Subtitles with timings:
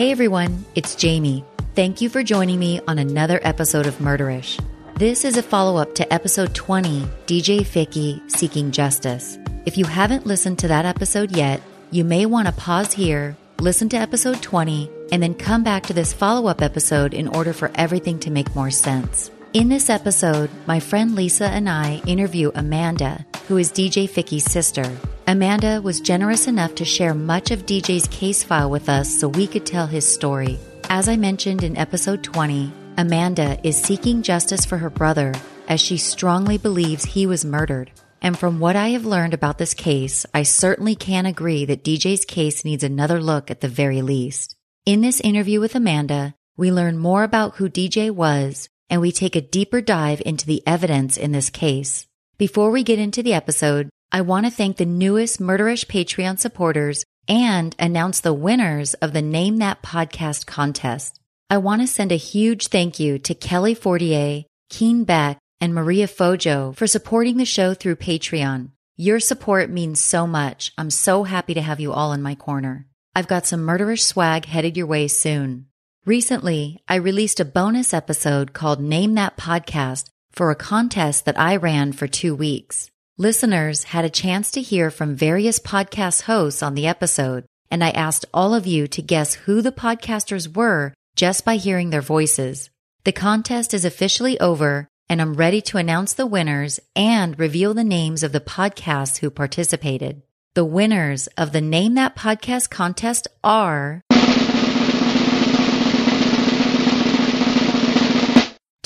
[0.00, 1.44] Hey everyone, it's Jamie.
[1.74, 4.58] Thank you for joining me on another episode of Murderish.
[4.94, 9.36] This is a follow up to episode 20, DJ Ficky Seeking Justice.
[9.66, 11.60] If you haven't listened to that episode yet,
[11.90, 15.92] you may want to pause here, listen to episode 20, and then come back to
[15.92, 19.30] this follow up episode in order for everything to make more sense.
[19.52, 24.88] In this episode, my friend Lisa and I interview Amanda, who is DJ Ficky's sister.
[25.26, 29.48] Amanda was generous enough to share much of DJ's case file with us so we
[29.48, 30.56] could tell his story.
[30.88, 35.34] As I mentioned in episode 20, Amanda is seeking justice for her brother
[35.66, 37.90] as she strongly believes he was murdered.
[38.22, 42.24] And from what I have learned about this case, I certainly can agree that DJ's
[42.24, 44.54] case needs another look at the very least.
[44.86, 49.36] In this interview with Amanda, we learn more about who DJ was and we take
[49.36, 52.06] a deeper dive into the evidence in this case.
[52.36, 57.04] Before we get into the episode, I want to thank the newest Murderish Patreon supporters
[57.28, 61.20] and announce the winners of the Name That Podcast contest.
[61.48, 66.08] I want to send a huge thank you to Kelly Fortier, Keen Beck, and Maria
[66.08, 68.70] Fojo for supporting the show through Patreon.
[68.96, 70.72] Your support means so much.
[70.76, 72.86] I'm so happy to have you all in my corner.
[73.14, 75.66] I've got some murderish swag headed your way soon.
[76.06, 81.56] Recently, I released a bonus episode called Name That Podcast for a contest that I
[81.56, 82.90] ran for two weeks.
[83.18, 87.90] Listeners had a chance to hear from various podcast hosts on the episode, and I
[87.90, 92.70] asked all of you to guess who the podcasters were just by hearing their voices.
[93.04, 97.84] The contest is officially over, and I'm ready to announce the winners and reveal the
[97.84, 100.22] names of the podcasts who participated.
[100.54, 104.00] The winners of the Name That Podcast contest are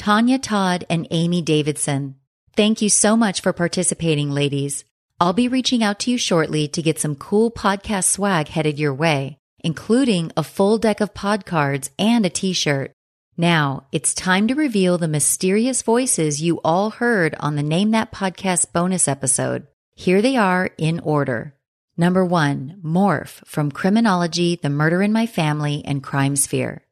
[0.05, 2.17] Tanya Todd and Amy Davidson.
[2.55, 4.85] Thank you so much for participating, ladies.
[5.19, 8.93] I'll be reaching out to you shortly to get some cool podcast swag headed your
[8.93, 12.93] way, including a full deck of pod cards and a t-shirt.
[13.39, 18.13] Now it's time to reveal the mysterious voices you all heard on the Name That
[18.13, 19.67] Podcast bonus episode.
[19.95, 21.55] Here they are in order.
[21.97, 26.84] Number one, Morph from Criminology, The Murder in My Family, and Crime Sphere.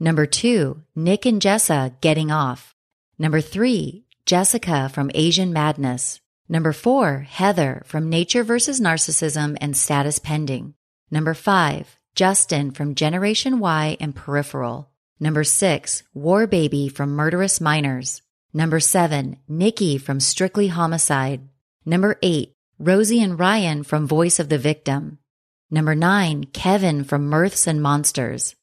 [0.00, 2.74] Number two, Nick and Jessa getting off.
[3.18, 6.20] Number three, Jessica from Asian Madness.
[6.48, 10.74] Number four, Heather from Nature versus Narcissism and Status Pending.
[11.10, 14.88] Number five, Justin from Generation Why and Peripheral.
[15.18, 18.22] Number six, War Baby from Murderous Minors.
[18.54, 21.48] Number seven, Nikki from Strictly Homicide.
[21.84, 25.18] Number eight, Rosie and Ryan from Voice of the Victim.
[25.70, 28.54] Number nine, Kevin from Mirths and Monsters.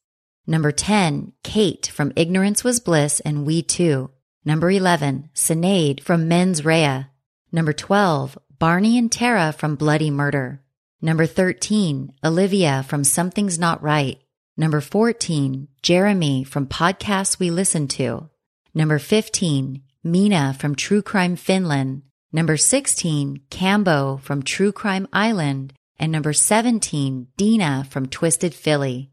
[0.48, 4.10] Number 10, Kate from Ignorance Was Bliss and We Too.
[4.44, 7.06] Number 11, Sinead from Mens Rea.
[7.50, 10.62] Number 12, Barney and Tara from Bloody Murder.
[11.02, 14.20] Number 13, Olivia from Something's Not Right.
[14.56, 18.30] Number 14, Jeremy from Podcasts We Listen to.
[18.72, 22.02] Number 15, Mina from True Crime Finland.
[22.32, 25.72] Number 16, Cambo from True Crime Island.
[25.98, 29.10] And number 17, Dina from Twisted Philly.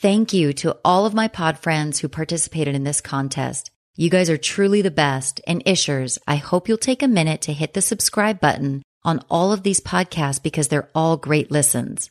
[0.00, 3.70] Thank you to all of my pod friends who participated in this contest.
[3.96, 5.42] You guys are truly the best.
[5.46, 9.52] And Ishers, I hope you'll take a minute to hit the subscribe button on all
[9.52, 12.10] of these podcasts because they're all great listens.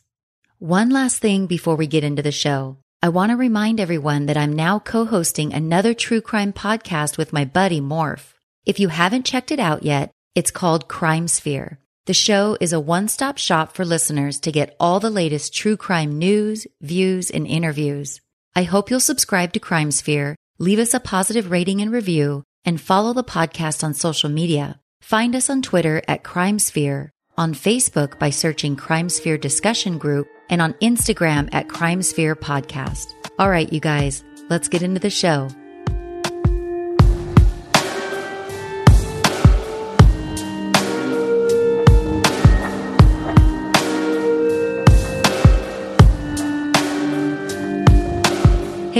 [0.60, 2.76] One last thing before we get into the show.
[3.02, 7.44] I want to remind everyone that I'm now co-hosting another true crime podcast with my
[7.44, 8.34] buddy Morph.
[8.64, 11.80] If you haven't checked it out yet, it's called Crime Sphere.
[12.10, 16.18] The show is a one-stop shop for listeners to get all the latest true crime
[16.18, 18.20] news, views, and interviews.
[18.52, 22.80] I hope you'll subscribe to Crime Sphere, leave us a positive rating and review, and
[22.80, 24.80] follow the podcast on social media.
[25.00, 30.72] Find us on Twitter at CrimeSphere, on Facebook by searching CrimeSphere Discussion Group, and on
[30.82, 33.06] Instagram at CrimeSphere Podcast.
[33.38, 35.48] All right, you guys, let's get into the show.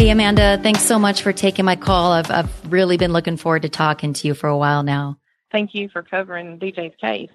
[0.00, 2.12] Hey, Amanda, thanks so much for taking my call.
[2.12, 5.18] I've, I've really been looking forward to talking to you for a while now.
[5.52, 7.28] Thank you for covering DJ's case.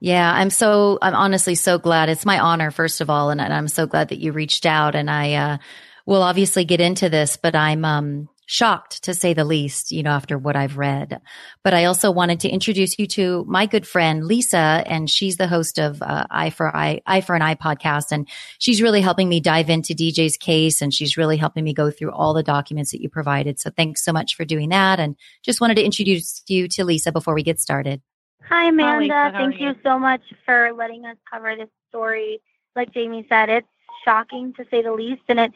[0.00, 2.08] Yeah, I'm so, I'm honestly so glad.
[2.08, 4.96] It's my honor, first of all, and, and I'm so glad that you reached out.
[4.96, 5.58] And I uh,
[6.04, 10.10] will obviously get into this, but I'm um, shocked to say the least, you know,
[10.10, 11.20] after what I've read.
[11.62, 15.46] But I also wanted to introduce you to my good friend, Lisa, and she's the
[15.46, 18.12] host of uh, Eye for Eye, Eye for an Eye podcast.
[18.12, 18.28] And
[18.58, 22.12] she's really helping me dive into DJ's case and she's really helping me go through
[22.12, 23.58] all the documents that you provided.
[23.58, 25.00] So thanks so much for doing that.
[25.00, 28.02] And just wanted to introduce you to Lisa before we get started.
[28.48, 29.14] Hi, Amanda.
[29.14, 29.68] Hi, Thank you?
[29.68, 32.40] you so much for letting us cover this story.
[32.74, 33.66] Like Jamie said, it's
[34.04, 35.52] shocking to say the least, and it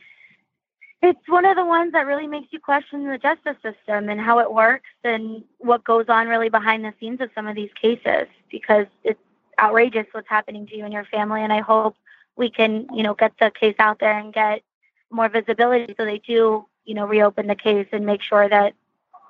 [1.03, 4.39] it's one of the ones that really makes you question the justice system and how
[4.39, 8.27] it works and what goes on really behind the scenes of some of these cases
[8.51, 9.21] because it's
[9.59, 11.97] outrageous what's happening to you and your family and I hope
[12.37, 14.63] we can, you know, get the case out there and get
[15.11, 18.75] more visibility so they do, you know, reopen the case and make sure that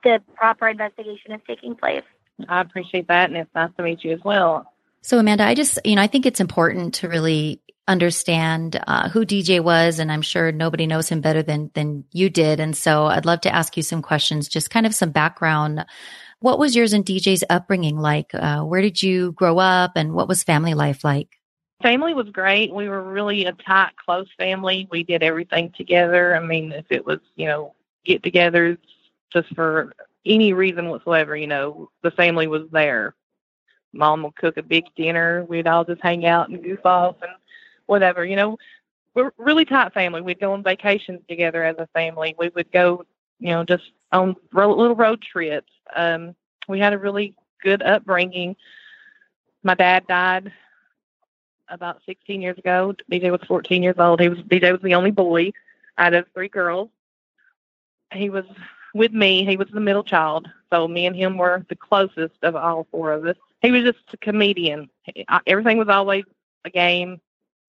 [0.02, 2.02] the proper investigation is taking place.
[2.48, 4.72] I appreciate that, and it's nice to meet you as well.
[5.06, 9.24] So, Amanda, I just, you know, I think it's important to really understand uh, who
[9.24, 12.58] DJ was, and I'm sure nobody knows him better than than you did.
[12.58, 15.86] And so, I'd love to ask you some questions, just kind of some background.
[16.40, 18.34] What was yours and DJ's upbringing like?
[18.34, 21.38] Uh, where did you grow up, and what was family life like?
[21.84, 22.74] Family was great.
[22.74, 24.88] We were really a tight, close family.
[24.90, 26.34] We did everything together.
[26.34, 28.78] I mean, if it was, you know, get-togethers
[29.32, 29.92] just for
[30.24, 33.14] any reason whatsoever, you know, the family was there.
[33.96, 35.44] Mom would cook a big dinner.
[35.44, 37.32] We'd all just hang out and goof off and
[37.86, 38.58] whatever, you know.
[39.14, 40.20] We're really tight family.
[40.20, 42.34] We'd go on vacations together as a family.
[42.38, 43.06] We would go,
[43.40, 45.72] you know, just on little road trips.
[45.94, 46.34] Um,
[46.68, 48.56] we had a really good upbringing.
[49.62, 50.52] My dad died
[51.68, 52.94] about 16 years ago.
[53.10, 54.20] DJ was 14 years old.
[54.20, 55.52] He was DJ was the only boy
[55.98, 56.90] out of three girls.
[58.12, 58.44] He was
[58.94, 59.44] with me.
[59.44, 63.12] He was the middle child, so me and him were the closest of all four
[63.12, 63.36] of us.
[63.66, 64.88] He was just a comedian.
[65.44, 66.22] Everything was always
[66.64, 67.20] a game,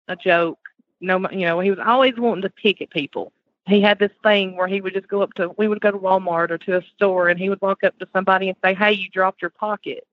[0.07, 0.59] a joke.
[1.01, 3.31] No, you know, he was always wanting to pick at people.
[3.65, 5.49] He had this thing where he would just go up to.
[5.57, 8.07] We would go to Walmart or to a store, and he would walk up to
[8.13, 10.05] somebody and say, "Hey, you dropped your pocket."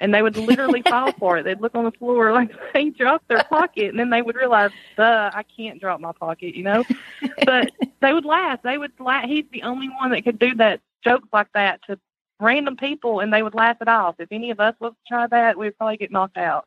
[0.00, 1.44] and they would literally fall for it.
[1.44, 4.72] They'd look on the floor like they dropped their pocket, and then they would realize,
[4.96, 6.82] "Duh, I can't drop my pocket," you know.
[7.44, 7.70] But
[8.00, 8.60] they would laugh.
[8.64, 9.26] They would laugh.
[9.26, 12.00] He's the only one that could do that jokes like that to
[12.40, 14.16] random people, and they would laugh it off.
[14.18, 16.66] If any of us was to try that, we'd probably get knocked out.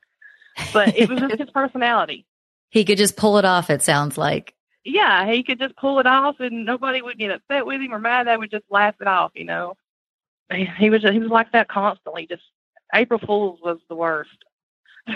[0.72, 2.26] But it was just his personality.
[2.70, 3.70] He could just pull it off.
[3.70, 4.54] It sounds like.
[4.86, 8.00] Yeah, he could just pull it off, and nobody would get upset with him or
[8.00, 8.28] mad.
[8.28, 9.76] They would just laugh it off, you know.
[10.78, 12.44] He was he was like that constantly, just
[12.94, 14.38] April Fools was the worst.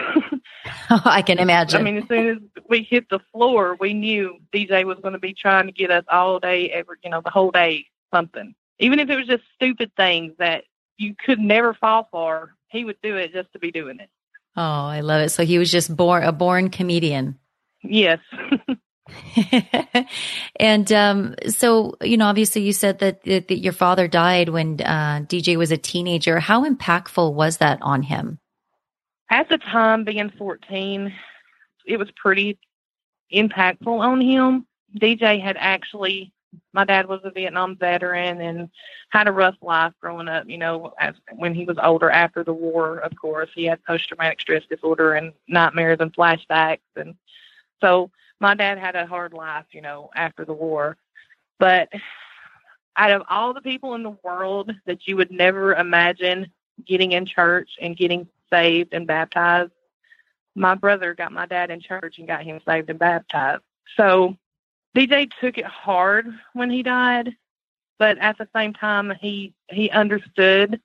[0.90, 1.80] I can imagine.
[1.80, 5.20] I mean, as soon as we hit the floor, we knew DJ was going to
[5.20, 8.54] be trying to get us all day, every you know, the whole day, something.
[8.80, 10.64] Even if it was just stupid things that
[10.98, 14.10] you could never fall for, he would do it just to be doing it.
[14.56, 15.30] Oh, I love it.
[15.30, 17.38] So he was just born a born comedian.
[17.84, 18.20] Yes.
[20.60, 24.82] and um, so, you know, obviously you said that, that, that your father died when
[24.82, 26.40] uh, DJ was a teenager.
[26.40, 28.40] How impactful was that on him?
[29.30, 31.14] At the time, being 14,
[31.86, 32.58] it was pretty
[33.34, 34.66] impactful on him.
[35.00, 36.32] DJ had actually
[36.74, 38.70] my dad was a Vietnam veteran and
[39.10, 40.48] had a rough life growing up.
[40.48, 44.08] You know, as when he was older after the war, of course, he had post
[44.08, 47.16] traumatic stress disorder and nightmares and flashbacks, and
[47.82, 49.66] so my dad had a hard life.
[49.72, 50.98] You know, after the war,
[51.60, 51.90] but
[52.98, 56.52] out of all the people in the world that you would never imagine
[56.86, 59.72] getting in church and getting saved and baptized,
[60.56, 63.62] my brother got my dad in church and got him saved and baptized.
[63.96, 64.36] So
[64.98, 67.36] DJ took it hard when he died,
[68.00, 70.82] but at the same time he he understood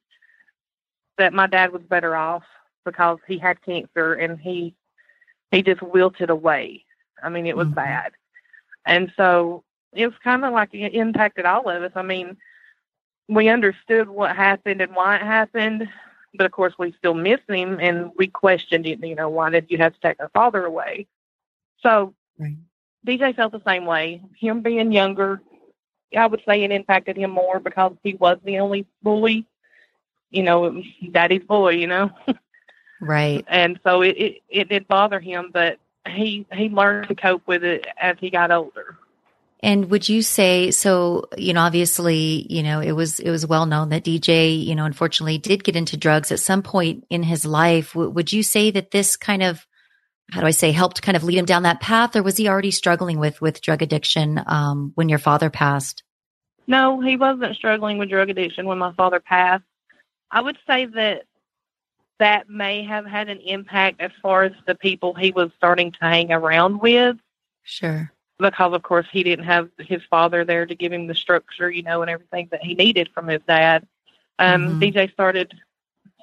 [1.16, 2.44] that my dad was better off
[2.84, 4.74] because he had cancer and he
[5.50, 6.84] he just wilted away.
[7.22, 7.76] I mean, it was mm-hmm.
[7.76, 8.12] bad.
[8.84, 9.64] And so
[9.94, 11.92] it was kind of like it impacted all of us.
[11.94, 12.36] I mean,
[13.28, 15.88] we understood what happened and why it happened,
[16.34, 19.70] but of course we still miss him and we questioned it, you know, why did
[19.70, 21.06] you have to take our father away?
[21.80, 22.56] So right.
[23.06, 24.22] DJ felt the same way.
[24.38, 25.40] Him being younger,
[26.16, 29.46] I would say it impacted him more because he was the only bully.
[30.30, 32.10] You know, daddy's boy, you know.
[33.00, 33.44] right.
[33.48, 35.78] And so it, it it did bother him, but
[36.08, 38.96] he he learned to cope with it as he got older.
[39.64, 41.28] And would you say so?
[41.36, 44.84] You know, obviously, you know, it was it was well known that DJ, you know,
[44.84, 47.92] unfortunately, did get into drugs at some point in his life.
[47.92, 49.66] W- would you say that this kind of
[50.32, 52.48] how do I say helped kind of lead him down that path, or was he
[52.48, 56.02] already struggling with with drug addiction um, when your father passed?
[56.66, 59.64] No, he wasn't struggling with drug addiction when my father passed.
[60.30, 61.24] I would say that
[62.18, 65.98] that may have had an impact as far as the people he was starting to
[66.00, 67.16] hang around with.
[67.62, 68.10] Sure.
[68.38, 71.82] Because of course he didn't have his father there to give him the structure, you
[71.82, 73.86] know, and everything that he needed from his dad.
[74.38, 74.80] Um, mm-hmm.
[74.80, 75.52] DJ started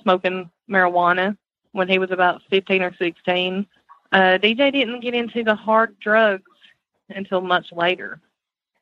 [0.02, 1.38] smoking marijuana
[1.74, 3.68] when he was about 15 or 16
[4.12, 6.44] uh, DJ didn't get into the hard drugs
[7.10, 8.22] until much later.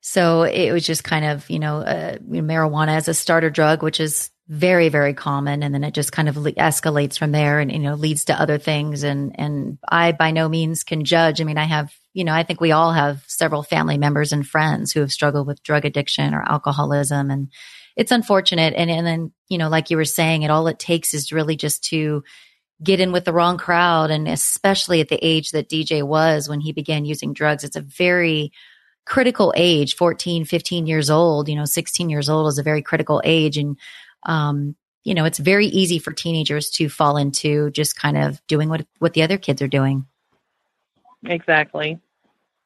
[0.02, 4.00] So it was just kind of, you know, uh, marijuana as a starter drug, which
[4.00, 5.64] is very, very common.
[5.64, 8.40] And then it just kind of le- escalates from there and, you know, leads to
[8.40, 9.04] other things.
[9.04, 11.42] And, and I by no means can judge.
[11.42, 14.48] I mean, I have, you know, I think we all have several family members and
[14.48, 17.30] friends who have struggled with drug addiction or alcoholism.
[17.30, 17.52] And
[17.98, 18.76] it's unfortunate.
[18.78, 21.58] And, and then, you know, like you were saying, it all it takes is really
[21.58, 22.24] just to,
[22.84, 24.12] get in with the wrong crowd.
[24.12, 27.82] And especially at the age that DJ was when he began using drugs, it's a
[27.82, 28.52] very
[29.06, 31.50] critical age 14, 15 years old.
[31.50, 33.58] You know, 16 years old is a very critical age.
[33.58, 33.78] And,
[34.24, 38.70] um, you know, it's very easy for teenagers to fall into just kind of doing
[38.70, 40.06] what what the other kids are doing.
[41.26, 42.00] Exactly.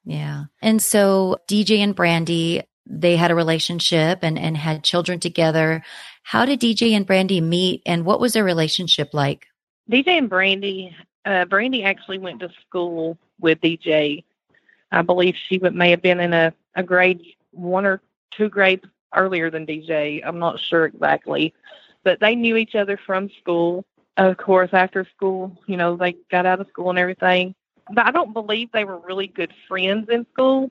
[0.04, 0.44] Yeah.
[0.60, 5.84] And so DJ and Brandy, they had a relationship and, and had children together.
[6.24, 9.46] How did DJ and Brandy meet and what was their relationship like?
[9.90, 14.24] DJ and Brandy, uh, Brandy actually went to school with DJ.
[14.90, 17.22] I believe she would, may have been in a, a grade
[17.52, 18.84] one or two grades
[19.14, 20.22] earlier than DJ.
[20.24, 21.54] I'm not sure exactly,
[22.04, 23.84] but they knew each other from school.
[24.16, 27.54] Of course, after school, you know, they got out of school and everything.
[27.92, 30.70] But I don't believe they were really good friends in school.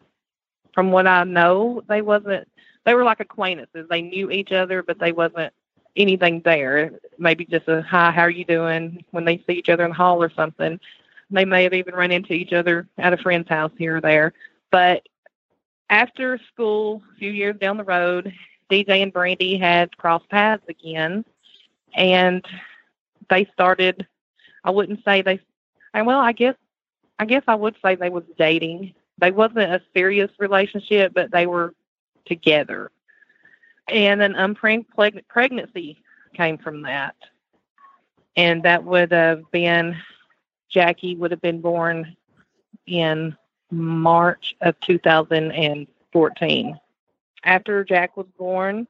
[0.73, 2.47] From what I know, they wasn't.
[2.85, 3.87] They were like acquaintances.
[3.89, 5.53] They knew each other, but they wasn't
[5.95, 6.91] anything there.
[7.17, 9.95] Maybe just a hi, how are you doing when they see each other in the
[9.95, 10.79] hall or something.
[11.29, 14.33] They may have even run into each other at a friend's house here or there.
[14.69, 15.07] But
[15.89, 18.33] after school, a few years down the road,
[18.69, 21.25] DJ and Brandy had crossed paths again,
[21.93, 22.45] and
[23.29, 24.07] they started.
[24.63, 25.39] I wouldn't say they.
[25.93, 26.55] Well, I guess
[27.19, 28.93] I guess I would say they was dating.
[29.17, 31.73] They wasn't a serious relationship, but they were
[32.25, 32.91] together
[33.91, 34.85] and an unplanned
[35.27, 36.01] pregnancy
[36.33, 37.15] came from that.
[38.35, 39.95] And that would have been,
[40.69, 42.15] Jackie would have been born
[42.87, 43.35] in
[43.69, 46.79] March of 2014.
[47.43, 48.87] After Jack was born,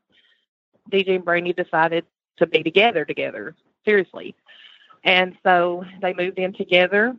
[0.92, 2.06] DJ and Brandy decided
[2.38, 3.56] to be together together,
[3.86, 4.36] seriously.
[5.04, 7.16] And so they moved in together.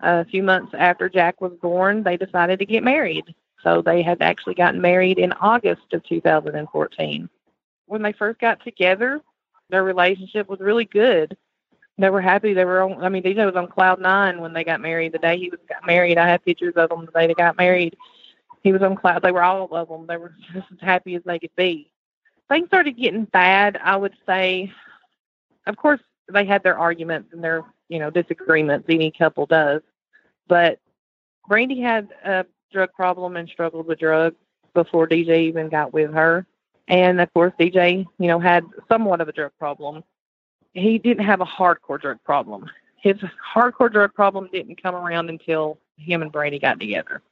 [0.00, 3.34] A few months after Jack was born, they decided to get married.
[3.62, 7.28] So they had actually gotten married in August of 2014.
[7.86, 9.20] When they first got together,
[9.68, 11.36] their relationship was really good.
[11.98, 12.54] They were happy.
[12.54, 15.12] They were on, I mean, DJ was on cloud nine when they got married.
[15.12, 17.56] The day he was got married, I had pictures of them the day they got
[17.56, 17.96] married.
[18.62, 19.22] He was on cloud.
[19.22, 20.06] They were all of them.
[20.06, 21.90] They were just as happy as they could be.
[22.48, 24.72] Things started getting bad, I would say.
[25.66, 26.00] Of course,
[26.32, 28.86] they had their arguments and their, you know, disagreements.
[28.88, 29.82] Any couple does.
[30.48, 30.80] But
[31.46, 34.36] Brandy had a drug problem and struggled with drugs
[34.74, 36.46] before DJ even got with her.
[36.88, 40.02] And of course, DJ, you know, had somewhat of a drug problem.
[40.72, 42.68] He didn't have a hardcore drug problem.
[42.96, 43.16] His
[43.54, 47.22] hardcore drug problem didn't come around until him and Brandy got together.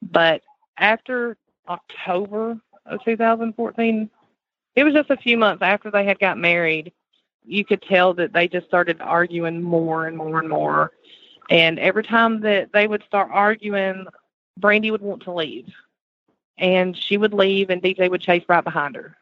[0.00, 0.42] But
[0.78, 1.36] after
[1.68, 4.10] October of 2014.
[4.74, 6.92] It was just a few months after they had got married.
[7.44, 10.92] You could tell that they just started arguing more and more and more.
[11.50, 14.06] And every time that they would start arguing,
[14.58, 15.68] Brandy would want to leave.
[16.58, 19.16] And she would leave, and DJ would chase right behind her.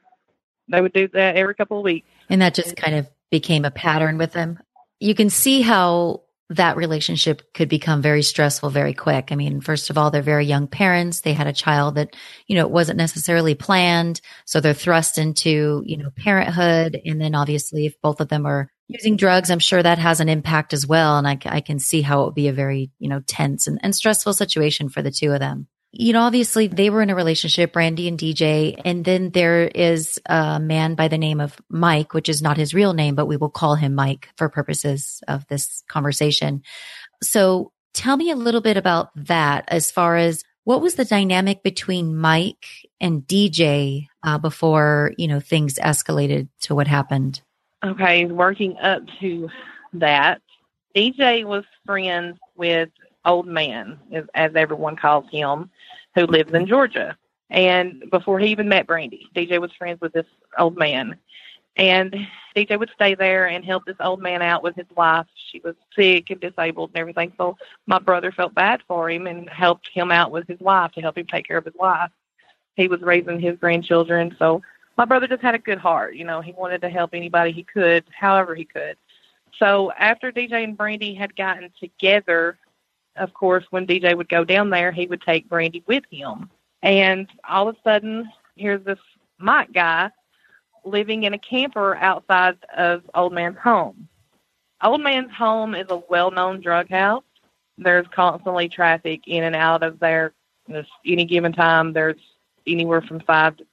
[0.69, 2.07] They would do that every couple of weeks.
[2.29, 4.59] And that just kind of became a pattern with them.
[4.99, 9.29] You can see how that relationship could become very stressful very quick.
[9.31, 11.21] I mean, first of all, they're very young parents.
[11.21, 12.17] They had a child that,
[12.49, 14.21] you know, it wasn't necessarily planned.
[14.47, 17.01] So they're thrust into, you know, parenthood.
[17.05, 20.29] And then obviously if both of them are using drugs, I'm sure that has an
[20.29, 21.17] impact as well.
[21.19, 23.79] And I, I can see how it would be a very, you know, tense and,
[23.83, 27.15] and stressful situation for the two of them you know, obviously they were in a
[27.15, 28.81] relationship, Brandy and DJ.
[28.85, 32.75] And then there is a man by the name of Mike, which is not his
[32.75, 36.63] real name, but we will call him Mike for purposes of this conversation.
[37.23, 41.65] So tell me a little bit about that as far as what was the dynamic
[41.65, 42.67] between Mike
[43.01, 47.43] and DJ uh, before, you know, things escalated to what happened?
[47.83, 49.49] Okay, working up to
[49.95, 50.43] that,
[50.95, 52.91] DJ was friends with
[53.25, 55.71] old man, as, as everyone calls him,
[56.15, 57.17] who lives in Georgia.
[57.49, 60.27] And before he even met Brandy, DJ was friends with this
[60.59, 61.17] old man.
[61.77, 62.15] And
[62.55, 65.27] DJ would stay there and help this old man out with his wife.
[65.51, 67.33] She was sick and disabled and everything.
[67.39, 67.57] So
[67.87, 71.17] my brother felt bad for him and helped him out with his wife to help
[71.17, 72.11] him take care of his wife.
[72.75, 74.37] He was raising his grandchildren.
[74.39, 74.63] So
[74.97, 76.15] my brother just had a good heart.
[76.15, 78.97] You know, he wanted to help anybody he could, however he could.
[79.59, 82.59] So after DJ and Brandy had gotten together,
[83.17, 86.51] of course, when DJ would go down there, he would take Brandy with him.
[86.83, 88.99] And all of a sudden, here's this
[89.39, 90.11] Mike guy
[90.85, 94.09] living in a camper outside of Old Man's home.
[94.83, 97.25] Old Man's home is a well known drug house.
[97.77, 100.33] There's constantly traffic in and out of there.
[101.05, 102.21] Any given time, there's
[102.67, 103.67] anywhere from five to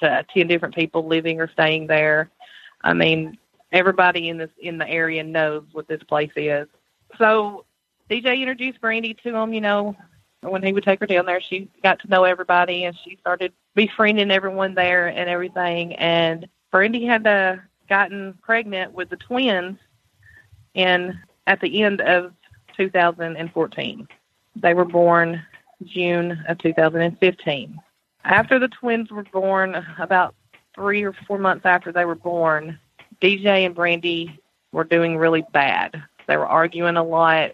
[0.00, 2.30] ten different people living or staying there.
[2.82, 3.38] I mean,
[3.72, 6.68] everybody in this in the area knows what this place is.
[7.18, 7.64] So
[8.10, 9.96] DJ introduced Brandy to him, you know,
[10.42, 13.52] when he would take her down there, she got to know everybody and she started
[13.74, 15.94] befriending everyone there and everything.
[15.94, 17.56] And Brandy had uh,
[17.88, 19.78] gotten pregnant with the twins
[20.74, 22.32] in at the end of
[22.76, 24.08] 2014.
[24.56, 25.42] They were born
[25.84, 27.80] June of 2015.
[28.24, 30.34] After the twins were born, about
[30.74, 32.78] three or four months after they were born,
[33.20, 34.38] DJ and Brandy
[34.72, 36.02] were doing really bad.
[36.26, 37.52] They were arguing a lot.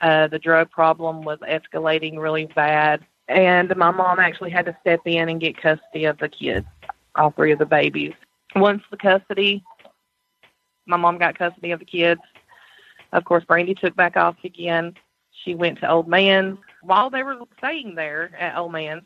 [0.00, 5.00] Uh, the drug problem was escalating really bad, and my mom actually had to step
[5.04, 6.66] in and get custody of the kids,
[7.16, 8.14] all three of the babies.
[8.54, 9.62] Once the custody,
[10.86, 12.20] my mom got custody of the kids.
[13.12, 14.94] Of course, Brandy took back off again.
[15.44, 16.58] She went to Old Man.
[16.82, 19.02] While they were staying there at Old Man,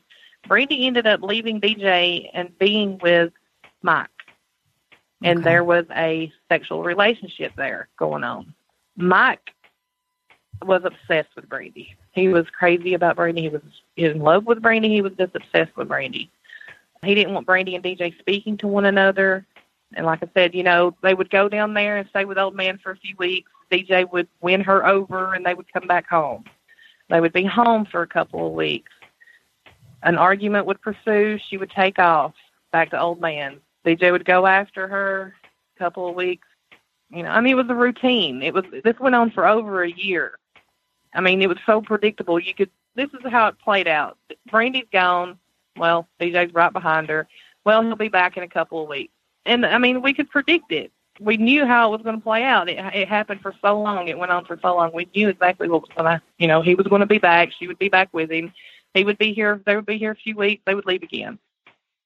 [0.49, 3.33] Brandy ended up leaving DJ and being with
[3.83, 4.09] Mike.
[5.25, 5.51] And okay.
[5.51, 8.55] there was a sexual relationship there going on.
[8.97, 9.53] Mike
[10.63, 11.97] was obsessed with Brandy.
[12.13, 13.43] He was crazy about Brandy.
[13.43, 13.63] He was
[13.97, 14.89] in love with Brandy.
[14.89, 16.31] He was just obsessed with Brandy.
[17.05, 19.47] He didn't want Brandy and DJ speaking to one another.
[19.95, 22.55] And like I said, you know, they would go down there and stay with old
[22.55, 23.51] man for a few weeks.
[23.71, 26.45] DJ would win her over and they would come back home.
[27.09, 28.93] They would be home for a couple of weeks.
[30.03, 31.39] An argument would pursue.
[31.49, 32.35] She would take off
[32.73, 33.61] back to old man.
[33.85, 35.35] DJ would go after her
[35.77, 36.47] a couple of weeks.
[37.11, 38.43] You know, I mean, it was a routine.
[38.43, 40.39] It was this went on for over a year.
[41.15, 42.41] I mean, it was so predictable.
[42.41, 42.71] You could.
[42.95, 44.19] This is how it played out.
[44.51, 45.39] Brandy's gone.
[45.77, 47.27] Well, DJ's right behind her.
[47.65, 49.13] Well, he'll be back in a couple of weeks.
[49.47, 50.93] And I mean, we could predict it.
[51.21, 52.69] We knew how it was going to play out.
[52.69, 54.09] It, it happened for so long.
[54.09, 54.91] It went on for so long.
[54.93, 56.23] We knew exactly what was going to.
[56.39, 57.51] You know, he was going to be back.
[57.59, 58.53] She would be back with him.
[58.95, 59.61] He would be here.
[59.65, 60.63] They would be here a few weeks.
[60.67, 61.39] They would leave again.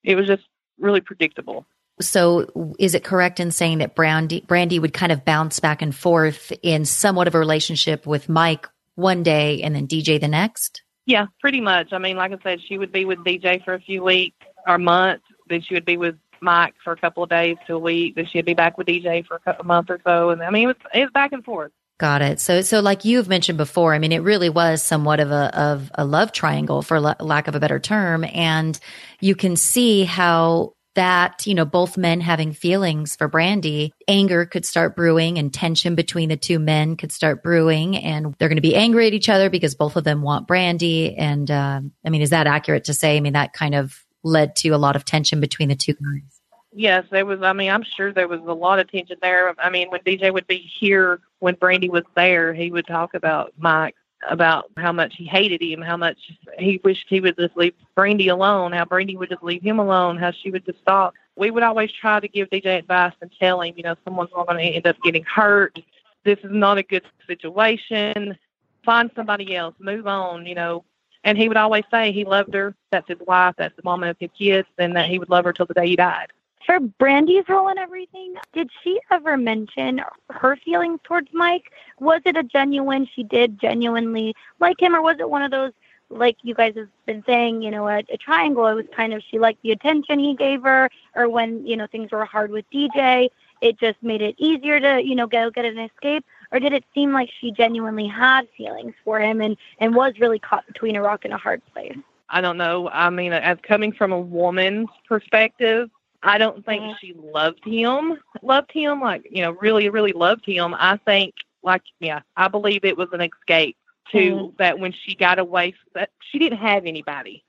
[0.04, 0.44] It was just
[0.78, 1.66] really predictable.
[2.00, 5.94] So, is it correct in saying that Brandy, Brandy would kind of bounce back and
[5.94, 10.82] forth in somewhat of a relationship with Mike one day and then DJ the next?
[11.06, 11.92] Yeah, pretty much.
[11.92, 14.76] I mean, like I said, she would be with DJ for a few weeks or
[14.76, 15.24] months.
[15.48, 18.16] Then she would be with Mike for a couple of days to a week.
[18.16, 20.30] Then she'd be back with DJ for a month or so.
[20.30, 21.72] And I mean, it was, it was back and forth.
[21.98, 22.40] Got it.
[22.40, 25.90] So, so like you've mentioned before, I mean, it really was somewhat of a of
[25.94, 28.78] a love triangle, for lack of a better term, and
[29.20, 34.66] you can see how that, you know, both men having feelings for Brandy, anger could
[34.66, 38.62] start brewing and tension between the two men could start brewing and they're going to
[38.62, 41.14] be angry at each other because both of them want Brandy.
[41.14, 43.16] And, uh, I mean, is that accurate to say?
[43.16, 46.35] I mean, that kind of led to a lot of tension between the two guys.
[46.78, 47.40] Yes, there was.
[47.40, 49.54] I mean, I'm sure there was a lot of tension there.
[49.58, 53.54] I mean, when DJ would be here, when Brandy was there, he would talk about
[53.56, 53.94] Mike
[54.28, 56.18] about how much he hated him, how much
[56.58, 60.18] he wished he would just leave Brandy alone, how Brandy would just leave him alone,
[60.18, 61.14] how she would just stop.
[61.36, 64.46] We would always try to give DJ advice and tell him, you know, someone's not
[64.46, 65.78] going to end up getting hurt.
[66.24, 68.36] This is not a good situation.
[68.84, 69.74] Find somebody else.
[69.78, 70.84] Move on, you know.
[71.24, 72.74] And he would always say he loved her.
[72.92, 73.54] That's his wife.
[73.56, 75.88] That's the mom of his kids, and that he would love her till the day
[75.88, 76.32] he died
[76.66, 81.72] for Brandy's role in everything, did she ever mention her feelings towards Mike?
[82.00, 85.72] Was it a genuine, she did genuinely like him, or was it one of those,
[86.10, 88.66] like you guys have been saying, you know, a, a triangle?
[88.66, 91.86] It was kind of she liked the attention he gave her, or when, you know,
[91.86, 93.28] things were hard with DJ,
[93.60, 96.24] it just made it easier to, you know, go get an escape?
[96.52, 100.38] Or did it seem like she genuinely had feelings for him and, and was really
[100.38, 101.96] caught between a rock and a hard place?
[102.28, 102.88] I don't know.
[102.92, 105.90] I mean, as coming from a woman's perspective,
[106.26, 106.96] I don't think mm-hmm.
[107.00, 110.74] she loved him, loved him like, you know, really, really loved him.
[110.74, 113.76] I think, like, yeah, I believe it was an escape
[114.10, 114.56] to mm-hmm.
[114.58, 117.44] that when she got away, that she didn't have anybody.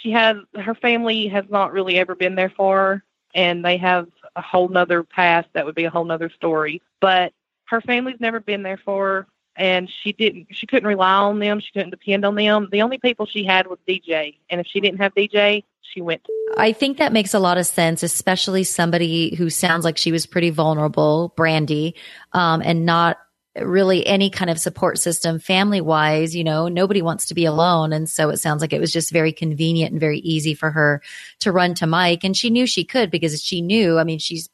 [0.00, 4.08] She has, her family has not really ever been there for her, and they have
[4.34, 6.80] a whole nother past that would be a whole nother story.
[7.00, 7.34] But
[7.66, 11.60] her family's never been there for her and she didn't she couldn't rely on them
[11.60, 12.68] she couldn't depend on them.
[12.70, 16.24] The only people she had was dj and if she didn't have dj she went.
[16.56, 20.26] I think that makes a lot of sense especially somebody who sounds like she was
[20.26, 21.94] pretty vulnerable brandy
[22.32, 23.18] um, and not
[23.60, 27.92] really any kind of support system family wise you know nobody wants to be alone
[27.92, 31.02] and so it sounds like it was just very convenient and very easy for her
[31.38, 34.48] to run to mike and she knew she could because she knew i mean she's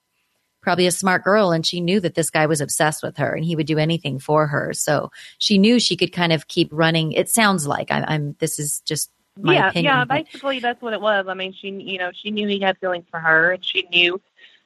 [0.61, 3.45] probably a smart girl and she knew that this guy was obsessed with her and
[3.45, 4.73] he would do anything for her.
[4.73, 7.13] So she knew she could kind of keep running.
[7.13, 9.95] It sounds like I, am this is just my yeah, opinion.
[9.95, 11.27] Yeah, basically that's what it was.
[11.29, 14.21] I mean, she, you know, she knew he had feelings for her and she knew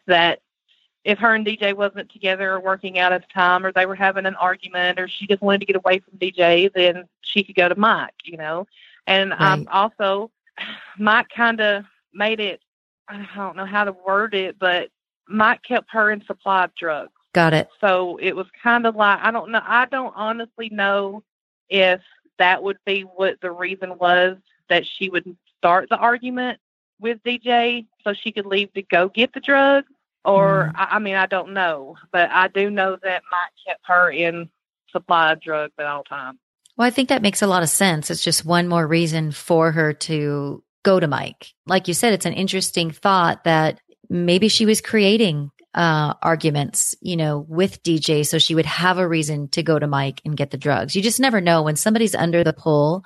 [0.07, 0.41] that
[1.05, 3.95] if her and DJ wasn't together or working out at the time or they were
[3.95, 7.57] having an argument or she just wanted to get away from DJ, then she could
[7.57, 8.67] go to Mike, you know.
[9.07, 9.41] And right.
[9.41, 10.31] um, also,
[10.99, 12.61] Mike kind of made it,
[13.09, 14.91] I don't know how to word it, but
[15.33, 17.13] Mike kept her in supply of drugs.
[17.33, 17.69] Got it.
[17.81, 19.63] So it was kind of like I don't know.
[19.65, 21.23] I don't honestly know
[21.71, 22.01] if
[22.39, 24.37] that would be what the reason was
[24.69, 26.59] that she would start the argument
[27.01, 29.89] with DJ so she could leave to go get the drugs.
[30.25, 30.79] Or mm.
[30.79, 34.49] I, I mean, I don't know, but I do know that Mike kept her in
[34.91, 36.39] supply of drugs at all times.
[36.77, 38.11] Well, I think that makes a lot of sense.
[38.11, 41.53] It's just one more reason for her to go to Mike.
[41.67, 43.81] Like you said, it's an interesting thought that
[44.13, 49.09] maybe she was creating uh, arguments, you know, with DJ so she would have a
[49.09, 50.95] reason to go to Mike and get the drugs.
[50.95, 53.05] You just never know when somebody's under the pull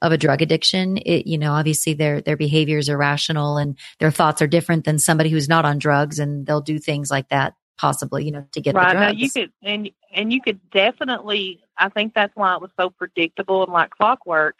[0.00, 0.96] of a drug addiction.
[0.98, 4.98] It, you know, obviously their their behaviors are rational and their thoughts are different than
[4.98, 8.60] somebody who's not on drugs, and they'll do things like that possibly, you know, to
[8.60, 8.88] get right.
[8.88, 9.12] the drugs.
[9.12, 11.62] Now you could and and you could definitely.
[11.78, 14.56] I think that's why it was so predictable and like clockwork.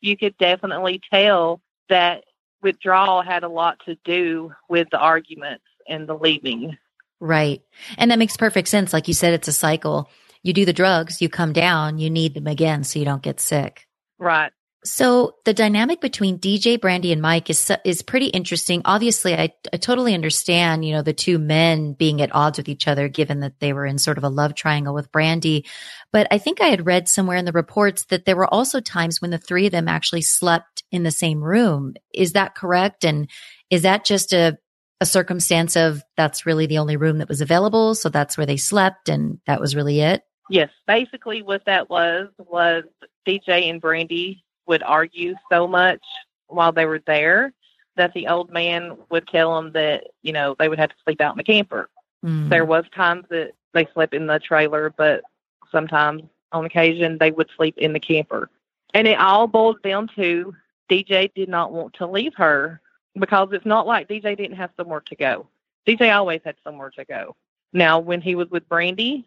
[0.00, 2.24] You could definitely tell that
[2.66, 6.76] withdrawal had a lot to do with the arguments and the leaving.
[7.20, 7.62] Right.
[7.96, 8.92] And that makes perfect sense.
[8.92, 10.10] Like you said, it's a cycle.
[10.42, 13.38] You do the drugs, you come down, you need them again so you don't get
[13.38, 13.86] sick.
[14.18, 14.50] Right.
[14.86, 18.82] So the dynamic between DJ Brandy and Mike is is pretty interesting.
[18.84, 22.86] Obviously, I, I totally understand, you know, the two men being at odds with each
[22.86, 25.66] other, given that they were in sort of a love triangle with Brandy.
[26.12, 29.20] But I think I had read somewhere in the reports that there were also times
[29.20, 31.94] when the three of them actually slept in the same room.
[32.14, 33.04] Is that correct?
[33.04, 33.28] And
[33.70, 34.56] is that just a
[35.00, 38.56] a circumstance of that's really the only room that was available, so that's where they
[38.56, 40.22] slept, and that was really it?
[40.48, 42.84] Yes, basically what that was was
[43.26, 46.02] DJ and Brandy would argue so much
[46.48, 47.52] while they were there
[47.96, 51.20] that the old man would tell them that you know they would have to sleep
[51.20, 51.88] out in the camper.
[52.24, 52.48] Mm.
[52.48, 55.22] There was times that they slept in the trailer, but
[55.70, 58.50] sometimes on occasion they would sleep in the camper.
[58.94, 60.54] And it all boiled down to
[60.90, 62.80] DJ did not want to leave her
[63.18, 65.46] because it's not like DJ didn't have somewhere to go.
[65.86, 67.36] DJ always had somewhere to go.
[67.72, 69.26] Now, when he was with Brandy,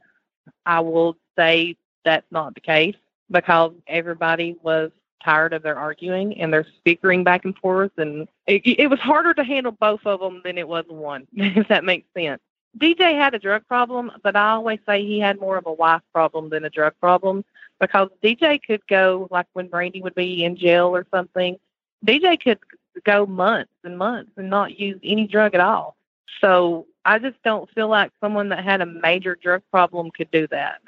[0.66, 2.96] I will say that's not the case
[3.30, 4.92] because everybody was
[5.24, 9.34] tired of their arguing and their bickering back and forth, and it, it was harder
[9.34, 12.42] to handle both of them than it was one, if that makes sense.
[12.78, 16.02] DJ had a drug problem, but I always say he had more of a wife
[16.14, 17.44] problem than a drug problem
[17.80, 21.58] because DJ could go like when Brandy would be in jail or something.
[22.06, 22.60] DJ could
[23.04, 25.96] go months and months and not use any drug at all.
[26.42, 30.48] So I just don't feel like someone that had a major drug problem could do
[30.48, 30.80] that.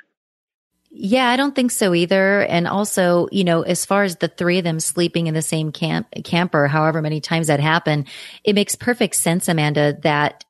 [0.93, 2.41] Yeah, I don't think so either.
[2.41, 5.71] And also, you know, as far as the three of them sleeping in the same
[5.71, 8.09] camp camper, however many times that happened,
[8.43, 10.43] it makes perfect sense, Amanda, that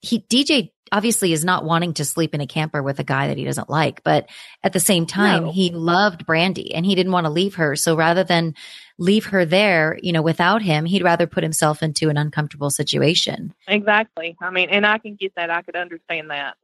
[0.00, 3.38] he DJ obviously is not wanting to sleep in a camper with a guy that
[3.38, 4.28] he doesn't like, but
[4.62, 5.52] at the same time, no.
[5.52, 7.76] he loved Brandy and he didn't want to leave her.
[7.76, 8.54] So rather than
[8.98, 13.54] leave her there, you know, without him, he'd rather put himself into an uncomfortable situation.
[13.68, 14.36] Exactly.
[14.40, 15.50] I mean, and I can get that.
[15.50, 16.56] I could understand that.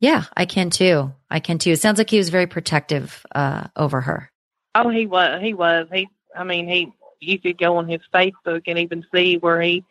[0.00, 1.12] Yeah, I can too.
[1.30, 1.70] I can too.
[1.70, 4.30] It sounds like he was very protective uh, over her.
[4.74, 5.40] Oh, he was.
[5.40, 5.88] He was.
[5.92, 6.08] He.
[6.36, 6.92] I mean, he.
[7.18, 9.82] You could go on his Facebook and even see where he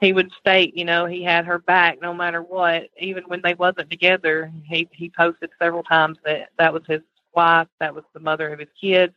[0.00, 2.84] he would state, you know, he had her back no matter what.
[2.98, 7.00] Even when they wasn't together, he he posted several times that that was his
[7.34, 9.14] wife, that was the mother of his kids,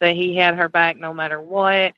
[0.00, 1.94] that he had her back no matter what.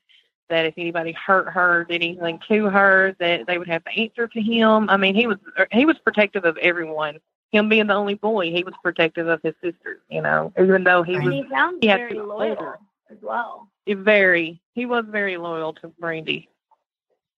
[0.49, 4.27] That if anybody hurt her, did anything to her, that they would have to answer
[4.27, 4.89] to him.
[4.89, 5.37] I mean, he was
[5.71, 7.19] he was protective of everyone
[7.53, 11.03] him being the only boy, he was protective of his sisters, you know, even though
[11.03, 12.79] he and was he, sounds he very loyal older.
[13.11, 13.69] as well.
[13.87, 14.59] Very.
[14.73, 16.49] He was very loyal to Brandy.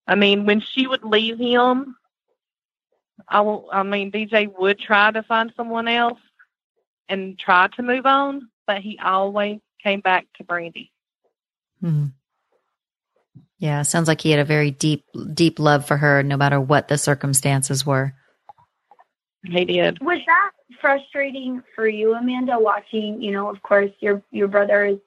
[0.07, 1.97] I mean, when she would leave him,
[3.27, 6.19] I will, I mean, DJ would try to find someone else
[7.09, 10.91] and try to move on, but he always came back to Brandy.
[11.81, 12.05] Hmm.
[13.57, 16.87] Yeah, sounds like he had a very deep, deep love for her, no matter what
[16.87, 18.13] the circumstances were.
[19.45, 19.99] Did.
[20.01, 24.97] Was that frustrating for you, Amanda, watching, you know, of course your your brother is,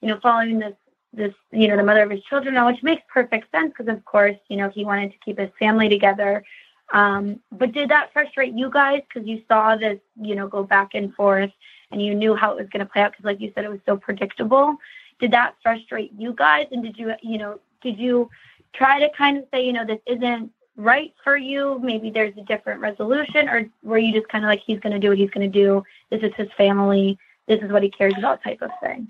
[0.00, 0.74] you know, following this
[1.12, 4.04] this, you know, the mother of his children now, which makes perfect sense because of
[4.04, 6.44] course, you know, he wanted to keep his family together.
[6.92, 10.90] Um, but did that frustrate you guys because you saw this, you know, go back
[10.94, 11.50] and forth
[11.90, 13.70] and you knew how it was going to play out because like you said it
[13.70, 14.76] was so predictable.
[15.18, 18.28] Did that frustrate you guys and did you, you know, did you
[18.74, 21.80] try to kind of say, you know, this isn't right for you?
[21.82, 24.98] Maybe there's a different resolution, or were you just kind of like, he's going to
[24.98, 25.82] do what he's going to do?
[26.10, 27.18] This is his family.
[27.46, 29.08] This is what he cares about, type of thing.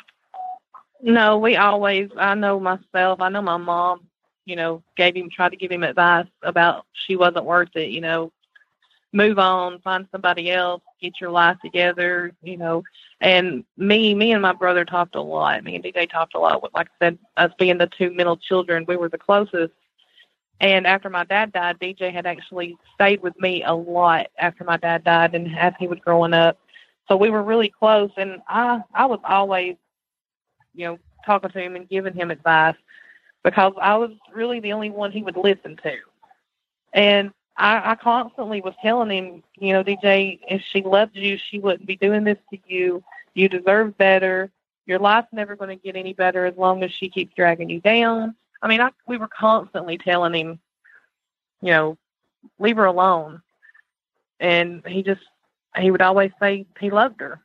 [1.03, 2.11] No, we always.
[2.17, 3.21] I know myself.
[3.21, 4.03] I know my mom.
[4.45, 7.91] You know, gave him tried to give him advice about she wasn't worth it.
[7.91, 8.33] You know,
[9.13, 12.33] move on, find somebody else, get your life together.
[12.43, 12.85] You know,
[13.21, 15.65] and me, me and my brother talked a lot.
[15.65, 16.63] Me and DJ talked a lot.
[16.75, 19.73] Like I said, us being the two middle children, we were the closest.
[20.61, 24.77] And after my dad died, DJ had actually stayed with me a lot after my
[24.79, 26.59] dad died and as he was growing up.
[27.09, 29.77] So we were really close and I I was always,
[30.75, 32.77] you know, talking to him and giving him advice
[33.45, 35.97] because I was really the only one he would listen to.
[36.93, 41.59] And I, I constantly was telling him, you know, DJ, if she loved you, she
[41.59, 43.05] wouldn't be doing this to you.
[43.35, 44.51] You deserve better.
[44.87, 47.81] Your life's never going to get any better as long as she keeps dragging you
[47.81, 50.59] down I mean, I, we were constantly telling him,
[51.63, 51.99] you know,
[52.59, 53.43] leave her alone.
[54.41, 55.23] And he just,
[55.79, 57.41] he would always say he loved her.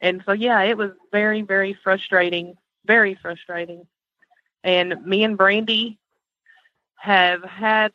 [0.00, 2.54] And so, yeah, it was very, very frustrating,
[2.86, 3.86] very frustrating.
[4.64, 5.98] And me and Brandy
[6.96, 7.92] have had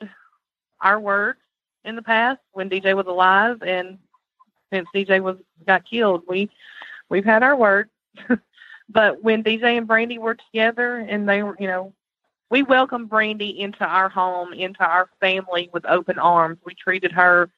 [0.81, 1.39] our words
[1.85, 3.97] in the past when DJ was alive, and
[4.71, 6.49] since DJ was got killed, we
[7.09, 7.89] we've had our words.
[8.89, 11.93] but when DJ and Brandy were together, and they were, you know,
[12.49, 16.59] we welcomed Brandy into our home, into our family with open arms.
[16.65, 17.49] We treated her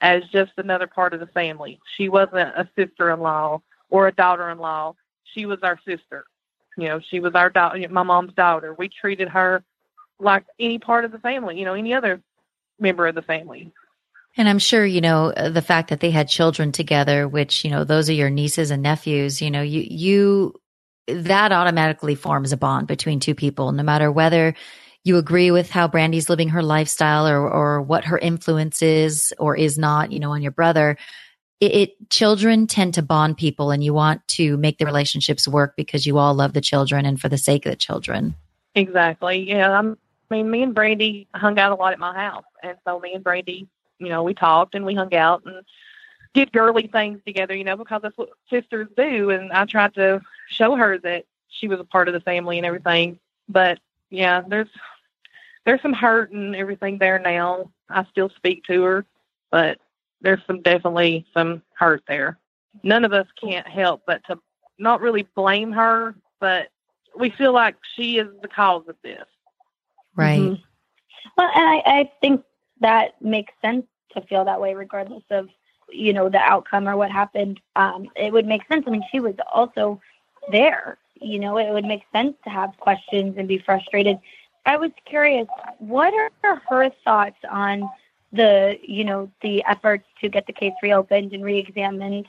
[0.00, 1.78] as just another part of the family.
[1.96, 4.94] She wasn't a sister-in-law or a daughter-in-law.
[5.24, 6.24] She was our sister.
[6.76, 8.74] You know, she was our daughter, my mom's daughter.
[8.74, 9.62] We treated her
[10.18, 12.20] like any part of the family, you know, any other
[12.78, 13.70] member of the family.
[14.36, 17.84] And I'm sure, you know, the fact that they had children together, which, you know,
[17.84, 20.61] those are your nieces and nephews, you know, you, you
[21.06, 24.54] that automatically forms a bond between two people, no matter whether
[25.04, 29.56] you agree with how Brandy's living her lifestyle or, or what her influence is or
[29.56, 30.96] is not, you know, on your brother.
[31.60, 35.74] It, it, children tend to bond people and you want to make the relationships work
[35.76, 38.34] because you all love the children and for the sake of the children.
[38.74, 39.48] Exactly.
[39.48, 39.76] Yeah.
[39.76, 39.98] I'm,
[40.30, 42.44] I mean, me and Brandy hung out a lot at my house.
[42.62, 45.64] And so me and Brandy, you know, we talked and we hung out and
[46.32, 49.30] did girly things together, you know, because that's what sisters do.
[49.30, 52.66] And I tried to show her that she was a part of the family and
[52.66, 53.18] everything.
[53.48, 53.78] But
[54.10, 54.68] yeah, there's
[55.64, 57.70] there's some hurt and everything there now.
[57.88, 59.06] I still speak to her,
[59.50, 59.78] but
[60.20, 62.38] there's some definitely some hurt there.
[62.82, 64.38] None of us can't help but to
[64.78, 66.68] not really blame her, but
[67.16, 69.26] we feel like she is the cause of this.
[70.16, 70.40] Right.
[70.40, 70.62] Mm-hmm.
[71.36, 72.42] Well, and I, I think
[72.80, 75.48] that makes sense to feel that way, regardless of
[75.92, 79.20] you know the outcome or what happened um it would make sense i mean she
[79.20, 80.00] was also
[80.50, 80.98] there.
[81.20, 84.18] You know it would make sense to have questions and be frustrated.
[84.66, 85.46] I was curious
[85.78, 87.88] what are her thoughts on
[88.32, 92.26] the you know the efforts to get the case reopened and reexamined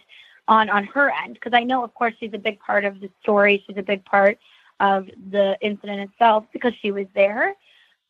[0.48, 1.36] on on her end?
[1.36, 3.64] Because i know of course she's a big part of the story.
[3.66, 4.38] She's a big part
[4.80, 7.56] of the incident itself because she was there.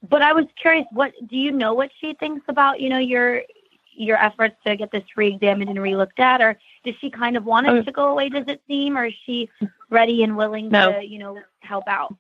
[0.08, 3.44] But i was curious what do you know what she thinks about you know your
[3.96, 7.68] your efforts to get this re-examined and re-looked at, or does she kind of want
[7.68, 7.82] it oh.
[7.82, 8.30] to go away?
[8.30, 9.50] Does it seem, or is she
[9.90, 10.94] ready and willing no.
[10.94, 12.16] to, you know, help out?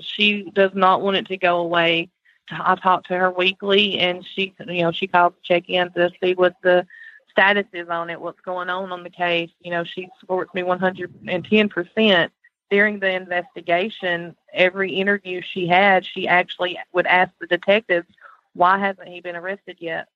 [0.00, 2.10] She does not want it to go away.
[2.50, 6.10] I talk to her weekly, and she, you know, she calls to check in to
[6.22, 6.86] see what the
[7.30, 9.50] status is on it, what's going on on the case.
[9.60, 12.30] You know, she supports me 110%.
[12.70, 18.06] During the investigation, every interview she had, she actually would ask the detectives,
[18.54, 20.08] why hasn't he been arrested yet?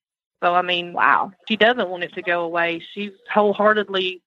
[0.43, 2.83] So, I mean, wow, she doesn't want it to go away.
[2.93, 4.23] She wholeheartedly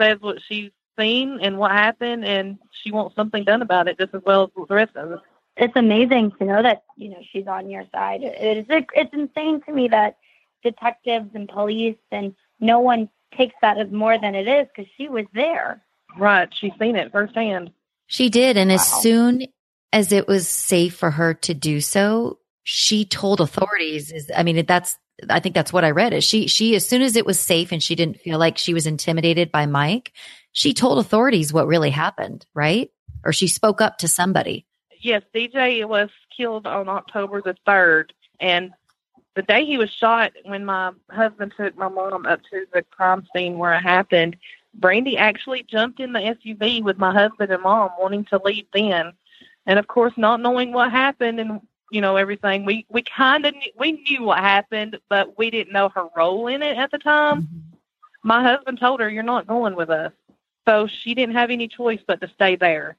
[0.00, 4.14] says what she's seen and what happened, and she wants something done about it just
[4.14, 5.20] as well as the rest of us.
[5.56, 8.22] It's amazing to know that you know she's on your side.
[8.22, 10.16] It is it's insane to me that
[10.62, 15.08] detectives and police and no one takes that as more than it is because she
[15.08, 15.82] was there.
[16.16, 16.48] Right.
[16.52, 17.70] She's seen it firsthand.
[18.06, 18.56] She did.
[18.56, 18.76] And wow.
[18.76, 19.46] as soon
[19.92, 22.38] as it was safe for her to do so,
[22.70, 24.98] she told authorities is, I mean, that's,
[25.30, 27.72] I think that's what I read is she, she, as soon as it was safe
[27.72, 30.12] and she didn't feel like she was intimidated by Mike,
[30.52, 32.90] she told authorities what really happened, right?
[33.24, 34.66] Or she spoke up to somebody.
[35.00, 35.22] Yes.
[35.34, 38.72] DJ was killed on October the 3rd and
[39.34, 43.26] the day he was shot, when my husband took my mom up to the crime
[43.34, 44.36] scene where it happened,
[44.74, 49.12] Brandy actually jumped in the SUV with my husband and mom, wanting to leave then.
[49.64, 53.54] And of course, not knowing what happened and you know everything, we we kind of
[53.78, 57.42] we knew what happened, but we didn't know her role in it at the time.
[57.42, 57.58] Mm-hmm.
[58.22, 60.12] My husband told her, "You're not going with us,"
[60.66, 62.96] so she didn't have any choice but to stay there.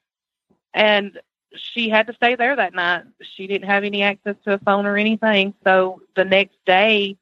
[0.73, 1.19] And
[1.55, 3.03] she had to stay there that night.
[3.21, 5.53] She didn't have any access to a phone or anything.
[5.63, 7.17] So the next day,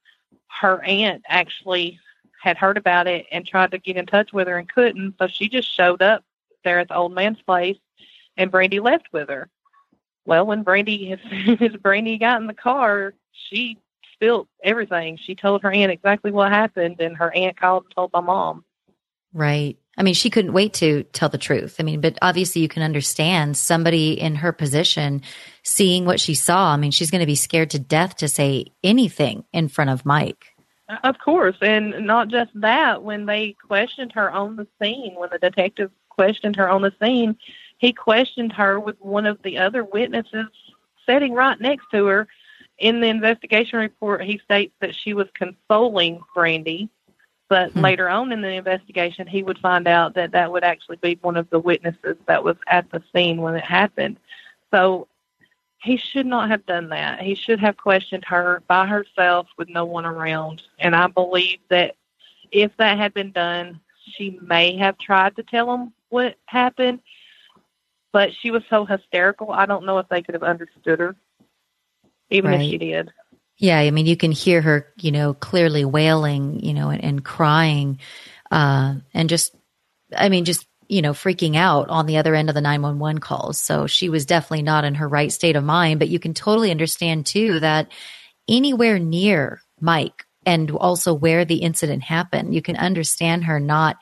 [0.48, 2.00] her aunt actually
[2.42, 5.16] had heard about it and tried to get in touch with her and couldn't.
[5.18, 6.24] So she just showed up
[6.64, 7.78] there at the old man's place,
[8.38, 9.50] and Brandy left with her.
[10.28, 11.20] Well, when Brandy, as
[11.60, 13.80] as Brandy got in the car, she
[14.14, 15.18] spilled everything.
[15.18, 18.64] She told her aunt exactly what happened, and her aunt called and told my mom.
[19.34, 19.78] Right.
[19.98, 21.78] I mean, she couldn't wait to tell the truth.
[21.80, 25.24] I mean, but obviously you can understand somebody in her position
[25.64, 26.74] seeing what she saw.
[26.74, 30.06] I mean, she's going to be scared to death to say anything in front of
[30.06, 30.46] Mike.
[31.04, 31.58] Of course.
[31.62, 36.56] And not just that, when they questioned her on the scene, when the detective questioned
[36.58, 37.36] her on the scene,
[37.78, 40.48] he questioned her with one of the other witnesses
[41.06, 42.28] sitting right next to her.
[42.78, 46.90] In the investigation report, he states that she was consoling Brandy
[47.50, 47.80] but hmm.
[47.80, 51.38] later on in the investigation, he would find out that that would actually be one
[51.38, 54.18] of the witnesses that was at the scene when it happened.
[54.72, 55.08] So
[55.82, 57.22] he should not have done that.
[57.22, 60.64] He should have questioned her by herself with no one around.
[60.80, 61.96] And I believe that
[62.52, 67.00] if that had been done, she may have tried to tell him what happened,
[68.18, 69.52] but she was so hysterical.
[69.52, 71.16] I don't know if they could have understood her,
[72.32, 72.62] even right.
[72.62, 73.12] if she did.
[73.60, 77.24] Yeah, I mean, you can hear her, you know, clearly wailing, you know, and, and
[77.24, 78.00] crying,
[78.50, 79.56] uh, and just,
[80.16, 83.60] I mean, just, you know, freaking out on the other end of the 911 calls.
[83.60, 86.72] So she was definitely not in her right state of mind, but you can totally
[86.72, 87.92] understand too that
[88.50, 93.98] anywhere near Mike and also where the incident happened, you can understand her not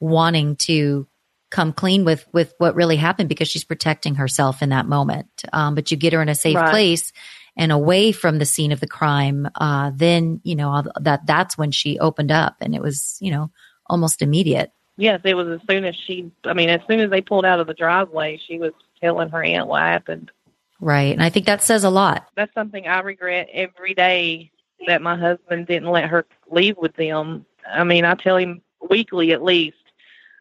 [0.00, 1.06] wanting to
[1.52, 5.44] come clean with with what really happened because she's protecting herself in that moment.
[5.52, 6.70] Um, but you get her in a safe right.
[6.70, 7.12] place
[7.56, 11.70] and away from the scene of the crime, uh, then you know that that's when
[11.70, 13.50] she opened up, and it was you know
[13.86, 14.72] almost immediate.
[14.96, 16.30] Yes, it was as soon as she.
[16.44, 19.44] I mean, as soon as they pulled out of the driveway, she was telling her
[19.44, 20.30] aunt what happened.
[20.80, 22.26] Right, and I think that says a lot.
[22.34, 24.50] That's something I regret every day
[24.86, 27.46] that my husband didn't let her leave with them.
[27.70, 29.76] I mean, I tell him weekly at least.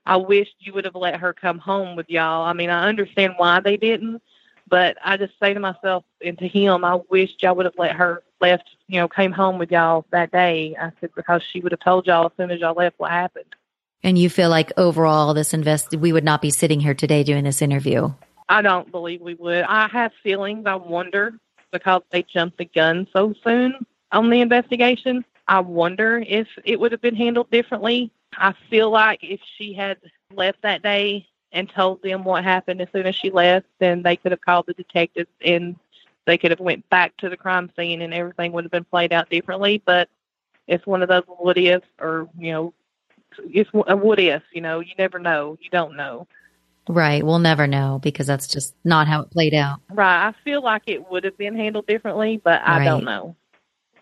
[0.06, 2.44] I wish you would have let her come home with y'all.
[2.44, 4.22] I mean, I understand why they didn't,
[4.68, 7.96] but I just say to myself and to him, I wish y'all would have let
[7.96, 10.76] her left, you know, came home with y'all that day.
[10.80, 13.56] I said because she would have told y'all as soon as y'all left what happened.
[14.04, 17.44] And you feel like overall this invest we would not be sitting here today doing
[17.44, 18.12] this interview.
[18.50, 19.64] I don't believe we would.
[19.64, 20.66] I have feelings.
[20.66, 21.34] I wonder
[21.72, 25.24] because they jumped the gun so soon on the investigation.
[25.48, 28.12] I wonder if it would have been handled differently.
[28.38, 29.98] I feel like if she had
[30.34, 34.16] left that day and told them what happened as soon as she left, then they
[34.16, 35.76] could have called the detectives and
[36.26, 39.12] they could have went back to the crime scene and everything would have been played
[39.12, 39.82] out differently.
[39.86, 40.10] But
[40.68, 42.74] it's one of those what ifs, or you know,
[43.40, 44.44] it's a what if.
[44.54, 45.58] You know, you never know.
[45.62, 46.28] You don't know.
[46.88, 47.24] Right.
[47.24, 49.82] We'll never know because that's just not how it played out.
[49.90, 50.28] Right.
[50.28, 52.86] I feel like it would have been handled differently, but I right.
[52.86, 53.36] don't know.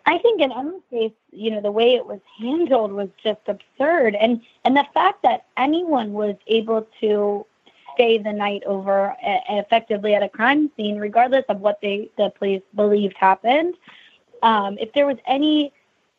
[0.06, 4.16] I think in Emma's case, you know, the way it was handled was just absurd,
[4.16, 7.46] and and the fact that anyone was able to
[7.94, 12.62] stay the night over effectively at a crime scene, regardless of what they the police
[12.76, 13.76] believed happened.
[14.42, 15.74] Um, if there was any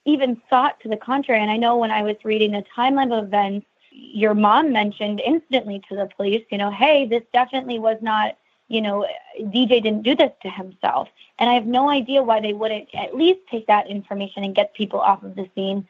[0.05, 1.41] even thought to the contrary.
[1.41, 5.83] And I know when I was reading the timeline of events, your mom mentioned instantly
[5.89, 8.37] to the police, you know, hey, this definitely was not,
[8.71, 9.05] you know,
[9.41, 11.09] DJ didn't do this to himself.
[11.41, 14.73] And I have no idea why they wouldn't at least take that information and get
[14.75, 15.87] people off of the scene.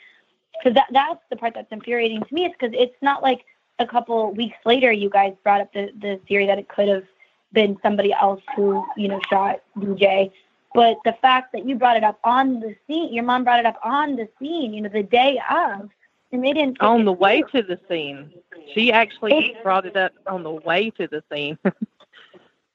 [0.59, 2.47] Because that, that's the part that's infuriating to me.
[2.47, 3.45] Is because it's not like
[3.79, 7.05] a couple weeks later you guys brought up the, the theory that it could have
[7.53, 10.33] been somebody else who, you know, shot DJ.
[10.75, 13.67] But the fact that you brought it up on the scene, your mom brought it
[13.67, 15.91] up on the scene, you know, the day of,
[16.33, 16.81] and they didn't.
[16.81, 18.33] On the way to the scene.
[18.73, 21.59] She actually brought it up on the way to the scene.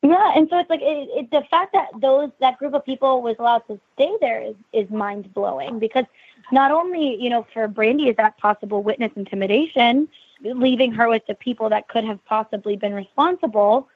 [0.08, 3.24] yeah, and so it's like it, it, the fact that those that group of people
[3.24, 6.06] was allowed to stay there is is mind blowing because
[6.51, 10.08] not only you know for Brandy is that possible witness intimidation,
[10.43, 13.89] leaving her with the people that could have possibly been responsible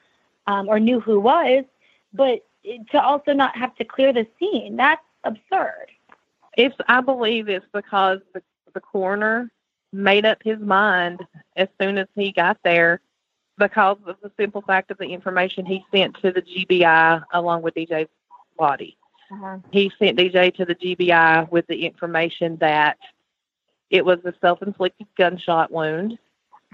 [0.47, 1.64] um, or knew who was,
[2.14, 2.43] but
[2.91, 4.78] to also not have to clear the scene.
[4.78, 5.88] That's absurd.
[6.57, 8.41] It's I believe it's because the
[8.74, 9.51] the coroner
[9.93, 11.24] made up his mind
[11.55, 12.99] as soon as he got there
[13.60, 17.76] because of the simple fact of the information he sent to the GBI along with
[17.76, 18.10] DJ's
[18.57, 18.97] body.
[19.32, 19.57] Uh-huh.
[19.72, 22.97] He sent DJ to the GBI with the information that
[23.91, 26.18] it was a self inflicted gunshot wound,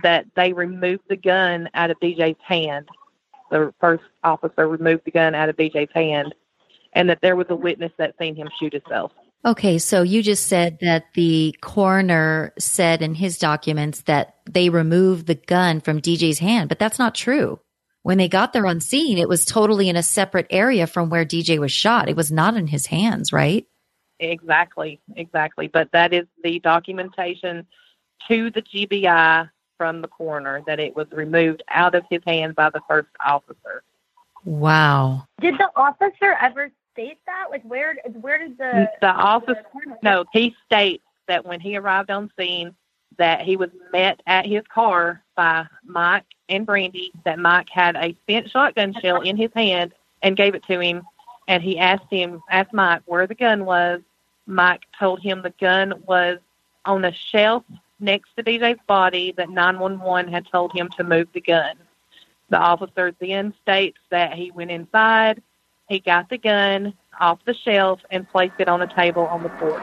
[0.03, 2.87] that they removed the gun out of DJ's hand
[3.49, 6.33] the first officer removed the gun out of DJ's hand,
[6.93, 9.11] and that there was a witness that seen him shoot himself.
[9.45, 15.27] Okay, so you just said that the coroner said in his documents that they removed
[15.27, 17.59] the gun from DJ's hand, but that's not true.
[18.01, 21.25] When they got there on scene, it was totally in a separate area from where
[21.25, 22.09] DJ was shot.
[22.09, 23.67] It was not in his hands, right?
[24.19, 25.67] Exactly, exactly.
[25.67, 27.67] But that is the documentation
[28.27, 32.71] to the GBI from the coroner that it was removed out of his hand by
[32.71, 33.83] the first officer.
[34.43, 35.25] Wow.
[35.39, 37.47] Did the officer ever state that?
[37.51, 39.63] Like where where did the the officer
[40.01, 42.73] no, he states that when he arrived on scene
[43.17, 48.13] that he was met at his car by Mike and Brandy, that Mike had a
[48.23, 51.03] spent shotgun shell in his hand and gave it to him
[51.47, 54.01] and he asked him asked Mike where the gun was.
[54.47, 56.37] Mike told him the gun was
[56.85, 57.63] on a shelf
[57.99, 61.75] next to DJ's body that 911 had told him to move the gun.
[62.49, 65.41] The officer then states that he went inside,
[65.87, 69.49] he got the gun off the shelf, and placed it on a table on the
[69.49, 69.81] porch.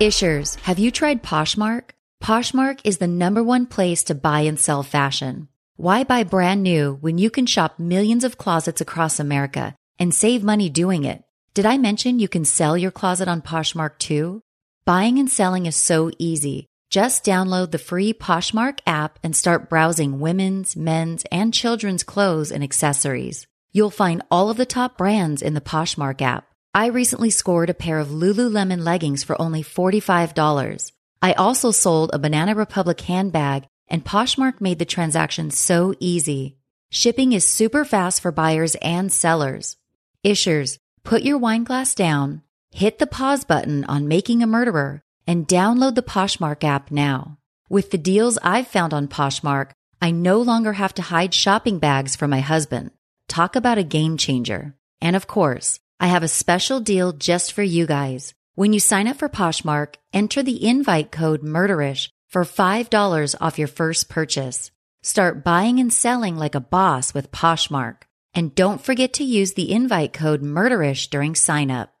[0.00, 1.90] Ishers, have you tried Poshmark?
[2.22, 5.48] Poshmark is the number one place to buy and sell fashion.
[5.76, 10.42] Why buy brand new when you can shop millions of closets across America and save
[10.42, 11.22] money doing it?
[11.54, 14.42] Did I mention you can sell your closet on Poshmark too?
[14.84, 16.66] Buying and selling is so easy.
[16.92, 22.62] Just download the free Poshmark app and start browsing women's, men's, and children's clothes and
[22.62, 23.46] accessories.
[23.72, 26.46] You'll find all of the top brands in the Poshmark app.
[26.74, 30.92] I recently scored a pair of Lululemon leggings for only $45.
[31.22, 36.58] I also sold a Banana Republic handbag, and Poshmark made the transaction so easy.
[36.90, 39.78] Shipping is super fast for buyers and sellers.
[40.26, 45.48] Ishers, Put your wine glass down, hit the pause button on Making a Murderer, and
[45.48, 47.38] download the Poshmark app now.
[47.68, 49.70] With the deals I've found on Poshmark,
[50.00, 52.90] I no longer have to hide shopping bags from my husband.
[53.28, 54.74] Talk about a game changer.
[55.00, 58.34] And of course, I have a special deal just for you guys.
[58.54, 63.68] When you sign up for Poshmark, enter the invite code MURDERISH for $5 off your
[63.68, 64.70] first purchase.
[65.02, 68.02] Start buying and selling like a boss with Poshmark.
[68.34, 71.91] And don't forget to use the invite code MURDERISH during sign up.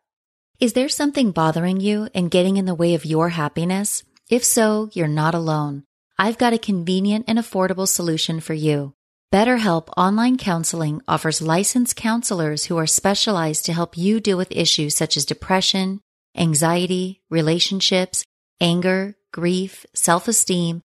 [0.62, 4.04] Is there something bothering you and getting in the way of your happiness?
[4.30, 5.82] If so, you're not alone.
[6.16, 8.94] I've got a convenient and affordable solution for you.
[9.34, 14.94] BetterHelp Online Counseling offers licensed counselors who are specialized to help you deal with issues
[14.94, 16.00] such as depression,
[16.36, 18.22] anxiety, relationships,
[18.60, 20.80] anger, grief, self-esteem,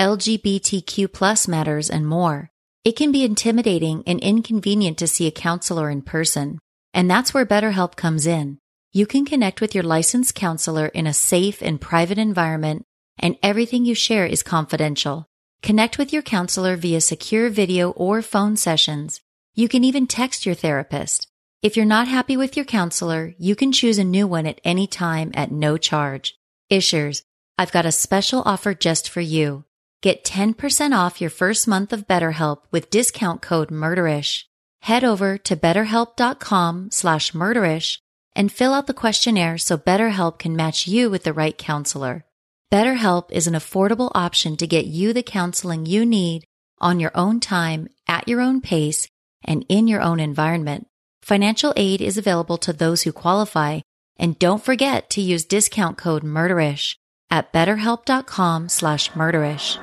[0.00, 2.50] LGBTQ plus matters, and more.
[2.84, 6.58] It can be intimidating and inconvenient to see a counselor in person,
[6.92, 8.58] and that's where BetterHelp comes in.
[8.92, 12.84] You can connect with your licensed counselor in a safe and private environment,
[13.20, 15.28] and everything you share is confidential.
[15.62, 19.20] Connect with your counselor via secure video or phone sessions.
[19.54, 21.28] You can even text your therapist.
[21.62, 24.88] If you're not happy with your counselor, you can choose a new one at any
[24.88, 26.36] time at no charge.
[26.68, 27.22] Ishers,
[27.56, 29.66] I've got a special offer just for you.
[30.02, 34.48] Get 10% off your first month of BetterHelp with discount code MURDERISH.
[34.80, 37.98] Head over to betterhelp.com slash murderish
[38.34, 42.24] and fill out the questionnaire so BetterHelp can match you with the right counselor.
[42.72, 46.44] BetterHelp is an affordable option to get you the counseling you need
[46.80, 49.08] on your own time, at your own pace,
[49.44, 50.86] and in your own environment.
[51.22, 53.80] Financial aid is available to those who qualify.
[54.16, 56.96] And don't forget to use discount code murderish
[57.30, 59.78] at betterhelp.com slash murderish.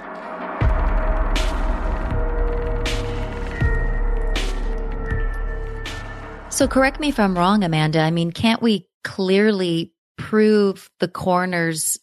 [6.57, 7.99] So correct me if I'm wrong, Amanda.
[7.99, 11.99] I mean, can't we clearly prove the coroner's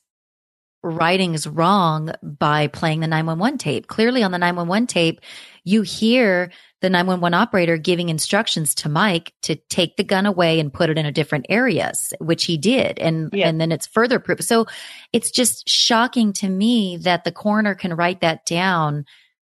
[0.80, 3.88] writings wrong by playing the 911 tape?
[3.88, 5.20] Clearly on the 911 tape,
[5.64, 6.52] you hear
[6.82, 10.98] the 911 operator giving instructions to Mike to take the gun away and put it
[10.98, 11.90] in a different area,
[12.20, 13.00] which he did.
[13.00, 13.48] And, yeah.
[13.48, 14.40] and then it's further proof.
[14.40, 14.66] So
[15.12, 19.04] it's just shocking to me that the coroner can write that down,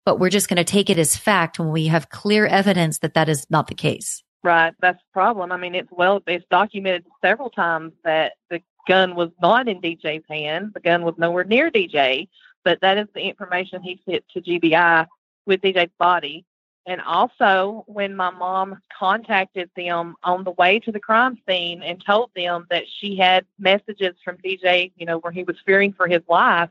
[0.07, 3.13] but we're just going to take it as fact when we have clear evidence that
[3.13, 4.24] that is not the case.
[4.45, 4.75] Right.
[4.81, 5.53] That's the problem.
[5.53, 10.23] I mean, it's well, it's documented several times that the gun was not in DJ's
[10.29, 10.73] hand.
[10.75, 12.29] The gun was nowhere near DJ,
[12.63, 15.07] but that is the information he sent to GBI
[15.47, 16.45] with DJ's body.
[16.87, 22.05] And also, when my mom contacted them on the way to the crime scene and
[22.05, 26.07] told them that she had messages from DJ, you know, where he was fearing for
[26.07, 26.69] his life,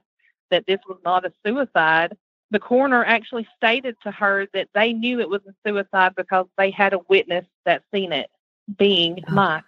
[0.52, 2.16] that this was not a suicide,
[2.54, 6.70] the coroner actually stated to her that they knew it was a suicide because they
[6.70, 8.30] had a witness that seen it
[8.78, 9.34] being oh.
[9.34, 9.64] Mike.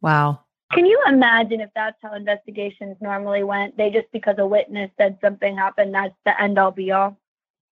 [0.00, 0.40] Wow.
[0.72, 3.76] Can you imagine if that's how investigations normally went?
[3.76, 7.16] They just because a witness said something happened, that's the end all be all.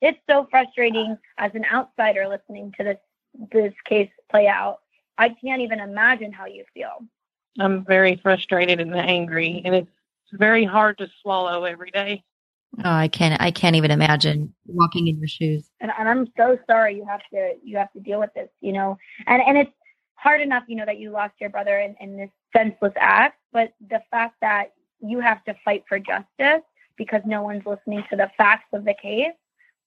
[0.00, 2.98] It's so frustrating as an outsider listening to this
[3.50, 4.78] this case play out.
[5.18, 6.98] I can't even imagine how you feel.
[7.58, 9.90] I'm very frustrated and angry, and it's
[10.32, 12.22] very hard to swallow every day.
[12.82, 13.40] Oh, I can't.
[13.40, 15.68] I can't even imagine walking in your shoes.
[15.80, 18.48] And, and I'm so sorry you have to you have to deal with this.
[18.60, 19.70] You know, and and it's
[20.16, 23.74] hard enough, you know, that you lost your brother in, in this senseless act, but
[23.90, 26.62] the fact that you have to fight for justice
[26.96, 29.34] because no one's listening to the facts of the case.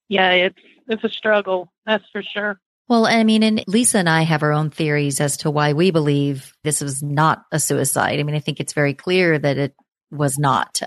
[0.09, 1.71] Yeah, it's it's a struggle.
[1.85, 2.59] That's for sure.
[2.88, 5.91] Well, I mean, and Lisa and I have our own theories as to why we
[5.91, 8.19] believe this was not a suicide.
[8.19, 9.75] I mean, I think it's very clear that it
[10.12, 10.82] was not.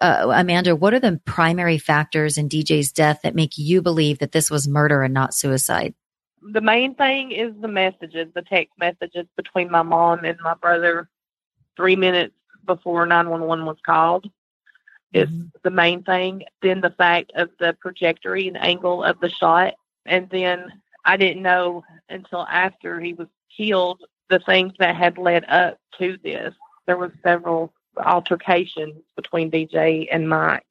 [0.00, 4.32] Uh, Amanda, what are the primary factors in DJ's death that make you believe that
[4.32, 5.94] this was murder and not suicide?
[6.42, 11.08] The main thing is the messages, the text messages between my mom and my brother
[11.76, 12.34] three minutes
[12.66, 14.30] before 911 was called
[15.12, 15.46] is mm-hmm.
[15.62, 16.44] the main thing.
[16.62, 19.74] Then the fact of the trajectory and angle of the shot.
[20.06, 20.70] And then
[21.04, 26.18] I didn't know until after he was killed the things that had led up to
[26.22, 26.54] this.
[26.86, 30.64] There was several altercations between DJ and Mike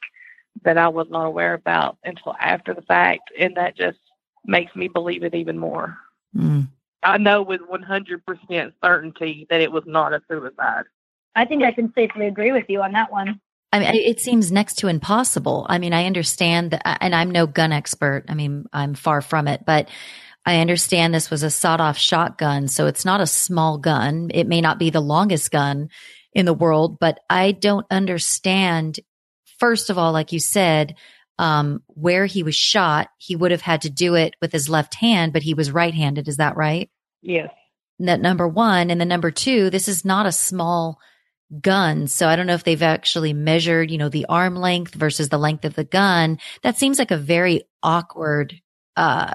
[0.63, 3.99] that I was not aware about until after the fact, and that just
[4.45, 5.97] makes me believe it even more.
[6.35, 6.67] Mm.
[7.03, 10.85] I know with 100% certainty that it was not a suicide.
[11.35, 13.39] I think I can safely agree with you on that one.
[13.71, 15.65] I mean, it seems next to impossible.
[15.69, 18.25] I mean, I understand that, and I'm no gun expert.
[18.29, 19.89] I mean, I'm far from it, but
[20.45, 22.69] I understand this was a sawed off shotgun.
[22.69, 24.31] So it's not a small gun.
[24.33, 25.89] It may not be the longest gun
[26.37, 28.99] in the world, but I don't understand.
[29.57, 30.95] First of all, like you said,
[31.39, 34.93] um, where he was shot, he would have had to do it with his left
[34.93, 36.27] hand, but he was right handed.
[36.27, 36.91] Is that right?
[37.23, 37.49] Yes.
[37.97, 38.91] That number one.
[38.91, 40.99] And then number two, this is not a small
[41.59, 42.05] gun.
[42.05, 45.39] So I don't know if they've actually measured, you know, the arm length versus the
[45.39, 46.37] length of the gun.
[46.61, 48.53] That seems like a very awkward,
[48.95, 49.33] uh,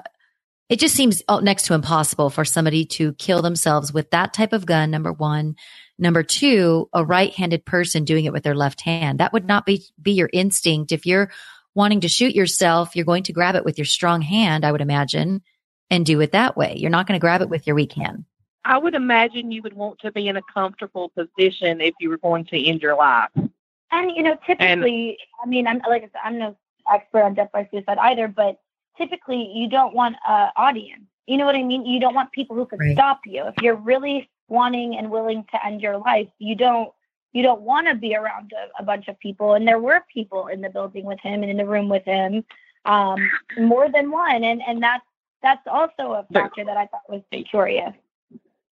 [0.69, 4.65] it just seems next to impossible for somebody to kill themselves with that type of
[4.65, 4.89] gun.
[4.89, 5.55] Number one.
[6.03, 9.21] Number two, a right-handed person doing it with their left hand.
[9.21, 10.91] That would not be, be your instinct.
[10.91, 11.31] If you're
[11.75, 14.81] wanting to shoot yourself, you're going to grab it with your strong hand, I would
[14.81, 15.41] imagine,
[15.89, 16.75] and do it that way.
[16.75, 18.25] You're not going to grab it with your weak hand.
[18.65, 22.17] I would imagine you would want to be in a comfortable position if you were
[22.17, 23.29] going to end your life.
[23.35, 26.57] And you know, typically, and, I mean, I'm like I said, I'm no
[26.93, 28.59] expert on death by suicide either, but
[28.97, 31.03] typically, you don't want an audience.
[31.27, 31.85] You know what I mean?
[31.85, 32.93] You don't want people who could right.
[32.93, 33.45] stop you.
[33.47, 36.91] If you're really wanting and willing to end your life, you don't
[37.33, 39.55] you don't want to be around a, a, bunch of people.
[39.55, 42.45] And there were people in the building with him and in the room with him,
[42.85, 43.17] um,
[43.57, 44.43] more than one.
[44.43, 45.05] And and that's
[45.41, 47.93] that's also a factor that I thought was curious.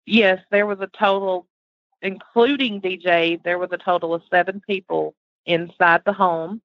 [0.06, 1.48] Yes, there was a total,
[2.02, 5.16] including DJ, there was a total of seven people
[5.46, 6.62] inside the home,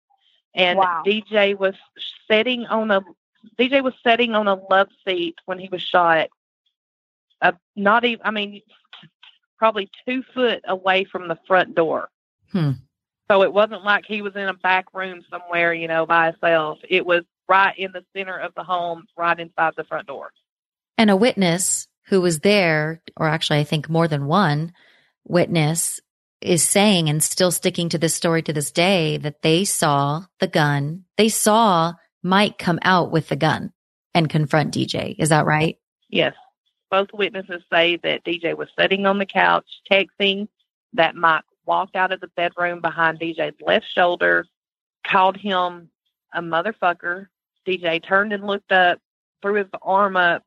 [0.54, 1.02] and wow.
[1.06, 1.74] DJ was
[2.30, 3.02] sitting on a
[3.58, 6.28] DJ was sitting on a love seat when he was shot.
[7.42, 8.62] Uh, not even, I mean,
[9.64, 12.10] probably two foot away from the front door.
[12.52, 12.72] Hmm.
[13.30, 16.80] So it wasn't like he was in a back room somewhere, you know, by himself.
[16.86, 20.32] It was right in the center of the home, right inside the front door.
[20.98, 24.74] And a witness who was there, or actually, I think more than one
[25.24, 25.98] witness,
[26.42, 30.46] is saying and still sticking to this story to this day that they saw the
[30.46, 31.04] gun.
[31.16, 33.72] They saw Mike come out with the gun
[34.12, 35.16] and confront DJ.
[35.18, 35.78] Is that right?
[36.10, 36.34] Yes.
[36.94, 40.46] Both witnesses say that DJ was sitting on the couch texting,
[40.92, 44.46] that Mike walked out of the bedroom behind DJ's left shoulder,
[45.04, 45.90] called him
[46.32, 47.26] a motherfucker.
[47.66, 49.00] DJ turned and looked up,
[49.42, 50.44] threw his arm up,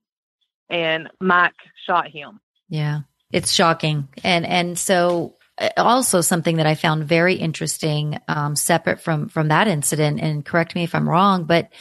[0.70, 1.52] and Mike
[1.86, 2.39] shot him.
[2.70, 3.02] Yeah.
[3.34, 4.08] It's shocking.
[4.24, 9.50] And and so uh, also something that I found very interesting, um, separate from from
[9.50, 11.74] that incident, and correct me if I'm wrong, but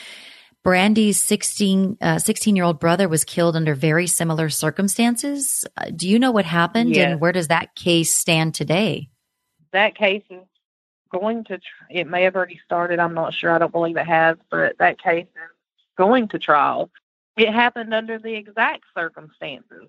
[0.66, 5.64] Brandy's 16, uh, 16 year old brother was killed under very similar circumstances.
[5.76, 7.12] Uh, do you know what happened yes.
[7.12, 9.08] and where does that case stand today?
[9.70, 10.42] That case is
[11.12, 12.98] going to, it may have already started.
[12.98, 13.52] I'm not sure.
[13.52, 15.50] I don't believe it has, but that case is
[15.96, 16.90] going to trial.
[17.36, 19.88] It happened under the exact circumstances.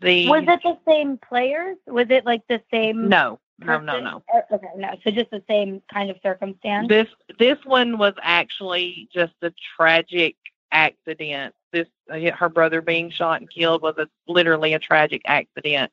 [0.00, 1.76] The Was it the same players?
[1.86, 3.08] Was it like the same?
[3.08, 4.22] No, no, no, no.
[4.52, 4.90] Okay, no.
[5.02, 6.88] So just the same kind of circumstance.
[6.88, 10.36] This this one was actually just a tragic
[10.72, 11.54] accident.
[11.72, 15.90] This uh, her brother being shot and killed was a literally a tragic accident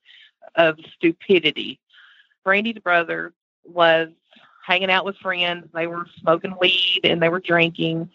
[0.56, 1.80] of stupidity.
[2.44, 3.34] Brandy's brother
[3.64, 4.10] was
[4.66, 5.68] hanging out with friends.
[5.74, 8.10] They were smoking weed and they were drinking,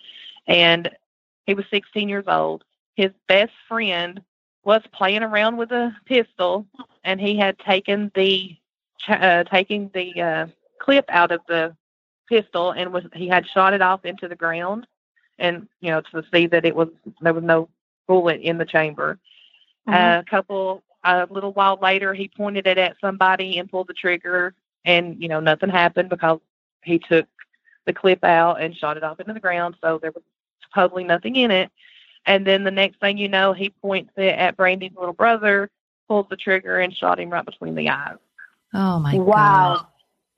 [0.46, 0.90] and
[1.46, 2.64] he was 16 years old.
[2.96, 4.20] His best friend
[4.64, 6.66] was playing around with a pistol,
[7.04, 8.58] and he had taken the
[9.08, 10.46] uh, taking the uh,
[10.80, 11.74] clip out of the
[12.28, 14.86] pistol and was he had shot it off into the ground,
[15.38, 16.88] and you know to see that it was
[17.20, 17.68] there was no
[18.06, 19.18] bullet in the chamber.
[19.88, 19.94] Mm-hmm.
[19.94, 23.94] Uh, a couple a little while later, he pointed it at somebody and pulled the
[23.94, 26.40] trigger, and you know nothing happened because
[26.82, 27.26] he took
[27.86, 30.22] the clip out and shot it off into the ground, so there was
[30.62, 31.70] supposedly nothing in it.
[32.26, 35.70] And then the next thing you know, he points it at Brandy's little brother,
[36.08, 38.16] pulls the trigger, and shot him right between the eyes.
[38.74, 39.26] Oh my god.
[39.26, 39.74] wow.
[39.76, 39.86] God.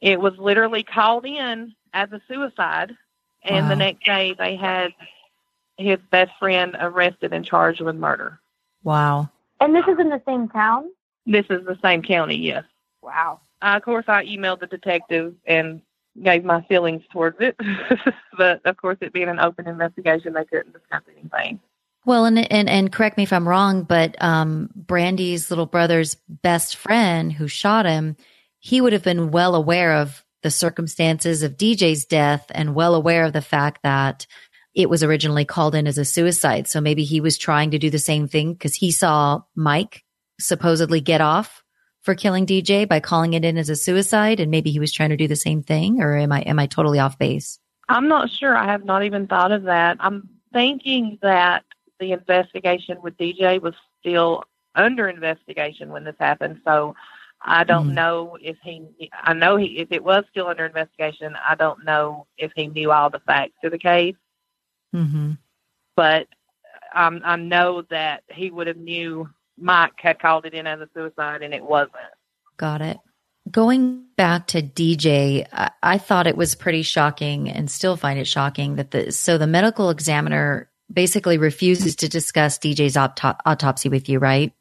[0.00, 2.96] It was literally called in as a suicide,
[3.44, 3.68] and wow.
[3.68, 4.92] the next day they had
[5.76, 8.38] his best friend arrested and charged with murder.
[8.82, 9.30] Wow.
[9.60, 10.90] And this is in the same town?
[11.26, 12.64] This is the same county, yes.
[13.02, 13.40] Wow.
[13.62, 15.82] Uh, of course, I emailed the detective and
[16.22, 17.56] gave my feelings towards it.
[18.38, 21.60] but of course, it being an open investigation, they couldn't discuss anything.
[22.06, 26.76] Well, and and and correct me if I'm wrong, but um, Brandy's little brother's best
[26.76, 28.16] friend who shot him,
[28.58, 33.24] he would have been well aware of the circumstances of DJ's death and well aware
[33.24, 34.26] of the fact that
[34.74, 36.68] it was originally called in as a suicide.
[36.68, 40.04] So maybe he was trying to do the same thing because he saw Mike
[40.38, 41.62] supposedly get off
[42.02, 45.10] for killing DJ by calling it in as a suicide, and maybe he was trying
[45.10, 46.00] to do the same thing.
[46.00, 47.58] Or am I am I totally off base?
[47.90, 48.56] I'm not sure.
[48.56, 49.98] I have not even thought of that.
[50.00, 51.64] I'm thinking that
[52.00, 54.42] the investigation with DJ was still
[54.74, 56.60] under investigation when this happened.
[56.64, 56.94] So
[57.42, 57.94] I don't mm-hmm.
[57.94, 59.10] know if he.
[59.12, 59.78] I know he.
[59.78, 63.54] If it was still under investigation, I don't know if he knew all the facts
[63.64, 64.16] of the case.
[64.94, 65.32] Mm-hmm.
[65.96, 66.26] But
[66.94, 69.28] um, I know that he would have knew
[69.58, 71.94] Mike had called it in as a suicide, and it wasn't.
[72.56, 72.98] Got it.
[73.50, 78.26] Going back to DJ, I, I thought it was pretty shocking, and still find it
[78.26, 84.08] shocking that the so the medical examiner basically refuses to discuss DJ's auto- autopsy with
[84.08, 84.52] you, right?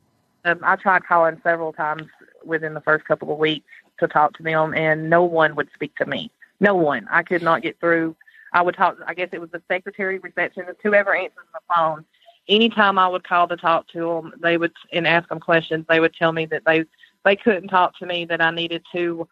[0.46, 2.04] Um, I tried calling several times
[2.46, 3.66] within the first couple of weeks
[4.00, 6.32] to talk to them, and no one would speak to me.
[6.60, 7.08] No one.
[7.10, 8.16] I could not get through.
[8.54, 8.98] I would talk.
[9.06, 12.06] I guess it was the secretary, receptionist, whoever answers the phone.
[12.48, 15.86] Anytime I would call to talk to them, they would and ask them questions.
[15.88, 16.86] They would tell me that they
[17.26, 18.26] they couldn't talk to me.
[18.26, 19.28] That I needed to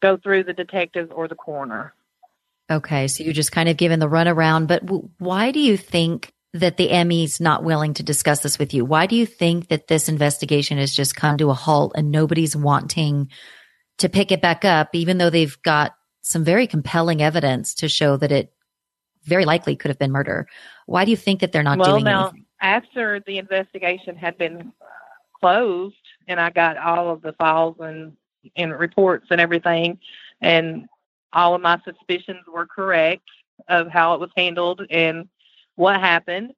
[0.00, 1.92] go through the detectives or the coroner.
[2.70, 4.68] Okay, so you're just kind of given the runaround.
[4.68, 8.74] But w- why do you think that the ME's not willing to discuss this with
[8.74, 8.84] you?
[8.84, 12.56] Why do you think that this investigation has just come to a halt and nobody's
[12.56, 13.30] wanting
[13.98, 18.16] to pick it back up, even though they've got some very compelling evidence to show
[18.16, 18.52] that it
[19.24, 20.46] very likely could have been murder?
[20.86, 22.46] Why do you think that they're not well, doing now, anything?
[22.60, 24.84] After the investigation had been uh,
[25.38, 25.96] closed
[26.28, 28.12] and I got all of the files and,
[28.56, 29.98] and reports and everything,
[30.40, 30.88] and
[31.32, 33.28] all of my suspicions were correct
[33.68, 35.28] of how it was handled and
[35.76, 36.52] what happened.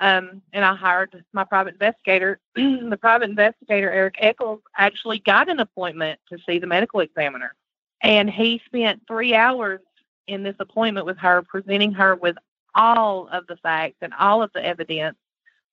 [0.00, 2.38] Um, and I hired my private investigator.
[2.54, 7.54] the private investigator, Eric Eccles, actually got an appointment to see the medical examiner.
[8.02, 9.80] And he spent three hours
[10.28, 12.36] in this appointment with her, presenting her with
[12.74, 15.16] all of the facts and all of the evidence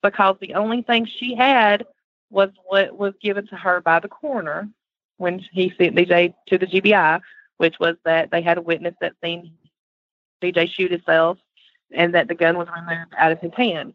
[0.02, 1.86] because the only thing she had
[2.30, 4.70] was what was given to her by the coroner
[5.18, 7.22] when he sent DJ to the GBI,
[7.58, 9.54] which was that they had a witness that seen
[10.42, 11.38] DJ shoot himself
[11.92, 13.94] and that the gun was removed out of his hand,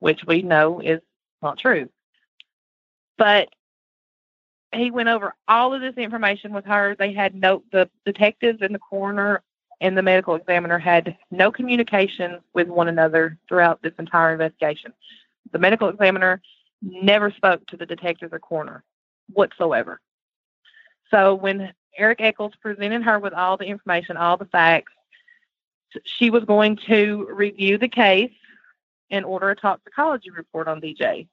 [0.00, 1.00] which we know is
[1.42, 1.88] not true.
[3.16, 3.48] But
[4.72, 6.94] he went over all of this information with her.
[6.94, 9.42] They had no the detectives and the coroner
[9.80, 14.92] and the medical examiner had no communication with one another throughout this entire investigation.
[15.52, 16.42] The medical examiner
[16.82, 18.84] never spoke to the detectives or coroner
[19.32, 20.00] whatsoever.
[21.10, 24.92] So when Eric Eccles presented her with all the information, all the facts,
[26.04, 28.32] she was going to review the case
[29.10, 31.26] and order a toxicology report on DJ.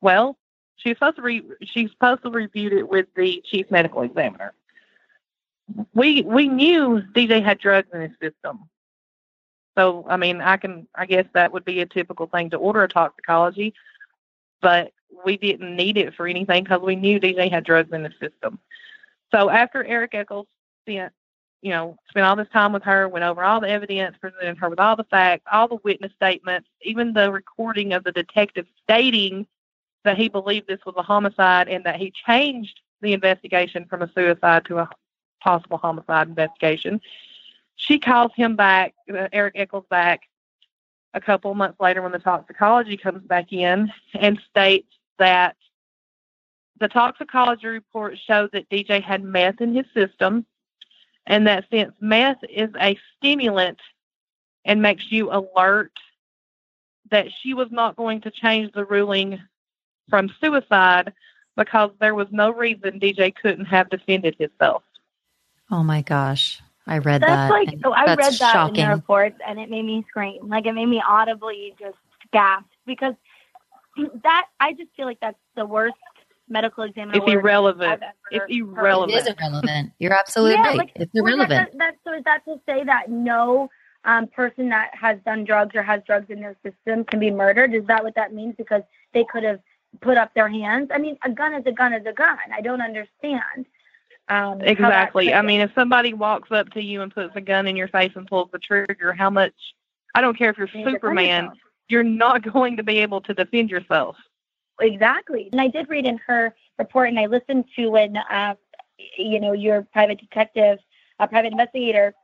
[0.00, 0.36] Well,
[0.76, 1.42] she's supposed to re-
[1.92, 2.30] supposed to
[2.72, 4.52] it with the chief medical examiner.
[5.94, 8.68] We we knew DJ had drugs in his system.
[9.78, 12.82] So I mean, I can I guess that would be a typical thing to order
[12.82, 13.72] a toxicology,
[14.60, 14.92] but
[15.24, 18.58] we didn't need it for anything because we knew DJ had drugs in the system.
[19.34, 20.46] So after Eric Eccles
[20.82, 21.12] spent,
[21.60, 24.70] you know, spent all this time with her, went over all the evidence, presented her
[24.70, 29.44] with all the facts, all the witness statements, even the recording of the detective stating
[30.04, 34.12] that he believed this was a homicide and that he changed the investigation from a
[34.12, 34.88] suicide to a
[35.40, 37.00] possible homicide investigation.
[37.74, 40.20] She calls him back, uh, Eric Eccles back,
[41.12, 45.56] a couple months later when the toxicology comes back in and states that
[46.80, 50.44] the toxicology report showed that DJ had meth in his system
[51.26, 53.78] and that since meth is a stimulant
[54.64, 55.92] and makes you alert,
[57.10, 59.40] that she was not going to change the ruling
[60.08, 61.12] from suicide
[61.56, 64.82] because there was no reason DJ couldn't have defended himself.
[65.70, 66.60] Oh my gosh.
[66.86, 67.26] I read that.
[67.26, 67.72] that's that.
[67.72, 68.76] Like, oh, I read that shocking.
[68.76, 70.48] in the reports and it made me scream.
[70.48, 71.96] Like it made me audibly just
[72.32, 73.14] gasp because
[74.22, 75.94] that I just feel like that's the worst
[76.48, 77.18] medical examiner.
[77.18, 78.02] It's irrelevant.
[78.30, 79.12] It's irrelevant.
[79.12, 79.92] It is irrelevant.
[79.98, 80.78] You're absolutely yeah, right.
[80.78, 81.50] Like, it's irrelevant.
[81.50, 83.70] Well, that, that, so is that to say that no
[84.04, 87.74] um, person that has done drugs or has drugs in their system can be murdered?
[87.74, 88.54] Is that what that means?
[88.56, 88.82] Because
[89.12, 89.60] they could have
[90.00, 90.90] put up their hands.
[90.92, 92.38] I mean, a gun is a gun is a gun.
[92.52, 93.66] I don't understand.
[94.28, 95.34] Um, exactly.
[95.34, 98.12] I mean, if somebody walks up to you and puts a gun in your face
[98.14, 99.52] and pulls the trigger, how much?
[100.14, 101.50] I don't care if you're Superman.
[101.88, 104.16] You're not going to be able to defend yourself.
[104.80, 105.48] Exactly.
[105.52, 108.54] And I did read in her report, and I listened to when, uh,
[109.18, 110.78] you know, your private detective,
[111.18, 112.14] a private investigator,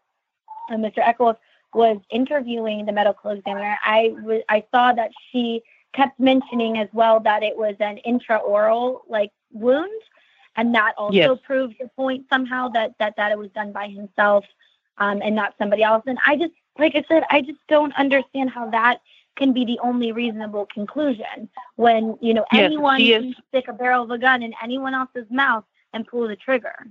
[0.70, 0.98] uh, Mr.
[0.98, 1.36] Eccles,
[1.72, 3.78] was interviewing the medical examiner.
[3.84, 9.01] I was, I saw that she kept mentioning as well that it was an intraoral
[9.09, 10.03] like wound,
[10.57, 11.38] and that also yes.
[11.44, 14.44] proves the point somehow that that that it was done by himself
[14.98, 16.03] um, and not somebody else.
[16.07, 19.01] And I just, like I said, I just don't understand how that
[19.41, 24.05] can be the only reasonable conclusion when you know yes, anyone can stick a barrel
[24.05, 25.64] of a gun in anyone else's mouth
[25.95, 26.86] and pull the trigger.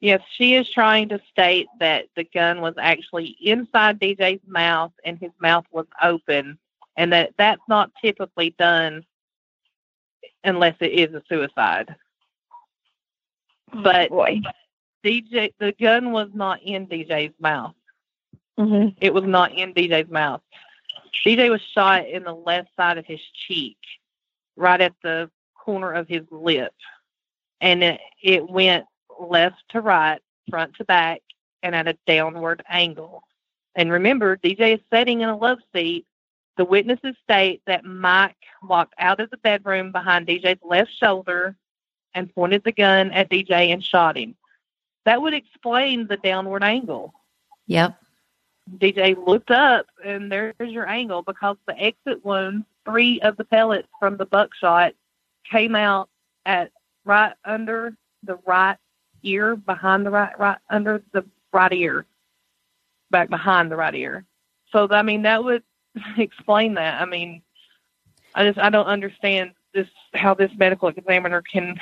[0.00, 5.18] Yes, she is trying to state that the gun was actually inside DJ's mouth and
[5.18, 6.56] his mouth was open,
[6.96, 9.04] and that that's not typically done
[10.44, 11.94] unless it is a suicide.
[13.74, 14.40] Oh, but boy.
[15.04, 17.74] DJ, the gun was not in DJ's mouth.
[18.58, 18.90] Mm-hmm.
[19.00, 20.42] It was not in DJ's mouth.
[21.26, 23.78] DJ was shot in the left side of his cheek,
[24.56, 26.72] right at the corner of his lip.
[27.60, 28.86] And it, it went
[29.18, 31.20] left to right, front to back,
[31.62, 33.22] and at a downward angle.
[33.74, 36.06] And remember, DJ is sitting in a love seat.
[36.56, 41.56] The witnesses state that Mike walked out of the bedroom behind DJ's left shoulder
[42.14, 44.34] and pointed the gun at DJ and shot him.
[45.04, 47.14] That would explain the downward angle.
[47.66, 47.96] Yep.
[48.78, 53.88] DJ looked up, and there's your angle because the exit wound, three of the pellets
[53.98, 54.94] from the buckshot
[55.50, 56.08] came out
[56.46, 56.70] at
[57.04, 58.76] right under the right
[59.22, 62.06] ear, behind the right, right under the right ear,
[63.10, 64.24] back behind the right ear.
[64.72, 65.62] So I mean, that would
[66.16, 67.00] explain that.
[67.00, 67.42] I mean,
[68.34, 71.80] I just I don't understand this how this medical examiner can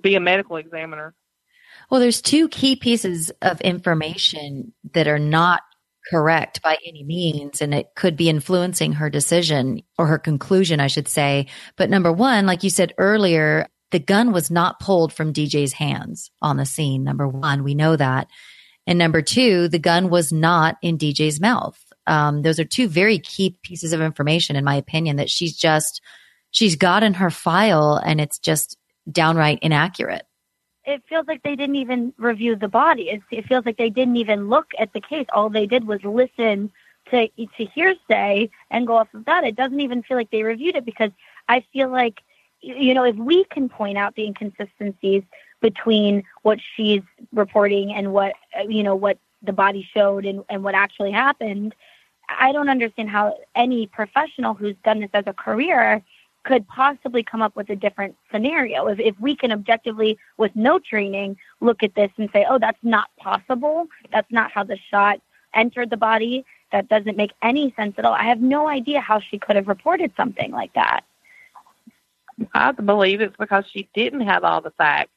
[0.00, 1.14] be a medical examiner.
[1.90, 5.62] Well, there's two key pieces of information that are not
[6.10, 10.86] correct by any means, and it could be influencing her decision or her conclusion, I
[10.86, 11.46] should say.
[11.76, 16.30] But number one, like you said earlier, the gun was not pulled from DJ's hands
[16.42, 17.04] on the scene.
[17.04, 18.28] Number one, we know that.
[18.86, 21.78] And number two, the gun was not in DJ's mouth.
[22.06, 26.00] Um, those are two very key pieces of information, in my opinion, that she's just,
[26.50, 28.78] she's got in her file and it's just
[29.10, 30.24] downright inaccurate
[30.88, 33.20] it feels like they didn't even review the body.
[33.30, 35.26] It, feels like they didn't even look at the case.
[35.34, 36.72] All they did was listen
[37.10, 39.44] to to hearsay and go off of that.
[39.44, 41.10] It doesn't even feel like they reviewed it because
[41.46, 42.22] I feel like
[42.60, 45.22] you know if we can point out the inconsistencies
[45.60, 48.32] between what she's reporting and what
[48.66, 51.74] you know what the body showed and, and what actually happened,
[52.30, 56.02] I don't understand how any professional who's done this as a career
[56.48, 58.86] could possibly come up with a different scenario.
[58.86, 62.82] If, if we can objectively, with no training, look at this and say, oh, that's
[62.82, 65.20] not possible, that's not how the shot
[65.52, 68.14] entered the body, that doesn't make any sense at all.
[68.14, 71.02] I have no idea how she could have reported something like that.
[72.54, 75.10] I believe it's because she didn't have all the facts,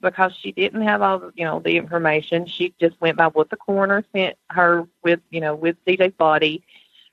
[0.00, 2.46] because she didn't have all the, you know, the information.
[2.46, 6.62] She just went by what the coroner sent her with, you know, with DJ's body,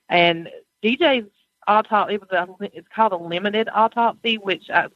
[0.08, 0.48] and
[0.82, 1.28] DJ's
[1.66, 2.14] autopsy.
[2.14, 4.88] It was a, it's called a limited autopsy, which, I,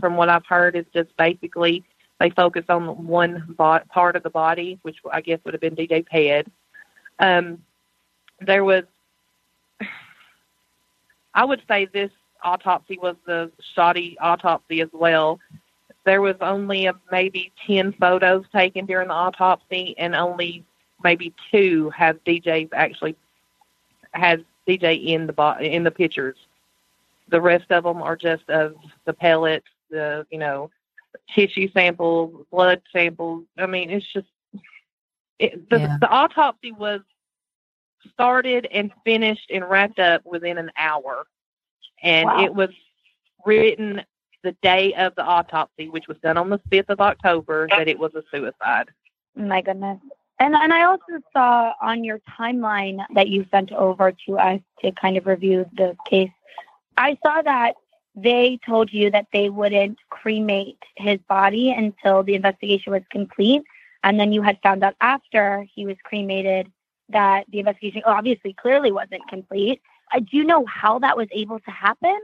[0.00, 1.84] from what I've heard, is just basically
[2.18, 5.74] they focus on one bo- part of the body, which I guess would have been
[5.74, 6.50] DJ's head.
[7.18, 7.62] Um,
[8.40, 8.84] there was,
[11.34, 12.10] I would say this
[12.44, 15.40] autopsy was the shoddy autopsy as well.
[16.04, 20.64] There was only a, maybe 10 photos taken during the autopsy, and only
[21.02, 23.16] maybe two have DJs actually
[24.12, 26.36] had DJ in the bo- in the pictures.
[27.28, 30.70] The rest of them are just of the pellets, the you know,
[31.34, 33.44] tissue samples, blood samples.
[33.58, 34.26] I mean, it's just
[35.38, 35.96] it, the yeah.
[36.00, 37.00] the autopsy was
[38.12, 41.26] started and finished and wrapped up within an hour,
[42.02, 42.44] and wow.
[42.44, 42.70] it was
[43.44, 44.02] written
[44.42, 47.98] the day of the autopsy, which was done on the fifth of October, that it
[47.98, 48.90] was a suicide.
[49.36, 49.98] My goodness.
[50.42, 54.90] And and I also saw on your timeline that you sent over to us to
[54.90, 56.32] kind of review the case.
[56.96, 57.74] I saw that
[58.16, 63.62] they told you that they wouldn't cremate his body until the investigation was complete.
[64.02, 66.72] And then you had found out after he was cremated
[67.10, 69.80] that the investigation obviously clearly wasn't complete.
[70.12, 72.18] Uh, do you know how that was able to happen?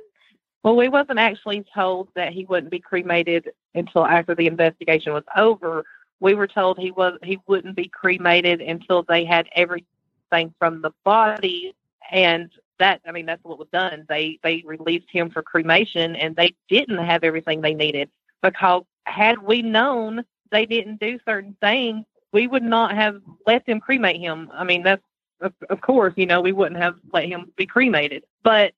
[0.64, 5.22] Well, we wasn't actually told that he wouldn't be cremated until after the investigation was
[5.36, 5.84] over
[6.20, 10.92] we were told he was he wouldn't be cremated until they had everything from the
[11.04, 11.74] body
[12.10, 14.06] and that I mean that's what was done.
[14.08, 18.10] They they released him for cremation and they didn't have everything they needed
[18.42, 23.80] because had we known they didn't do certain things, we would not have let them
[23.80, 24.50] cremate him.
[24.52, 25.02] I mean that's
[25.40, 28.24] of, of course, you know, we wouldn't have let him be cremated.
[28.42, 28.74] But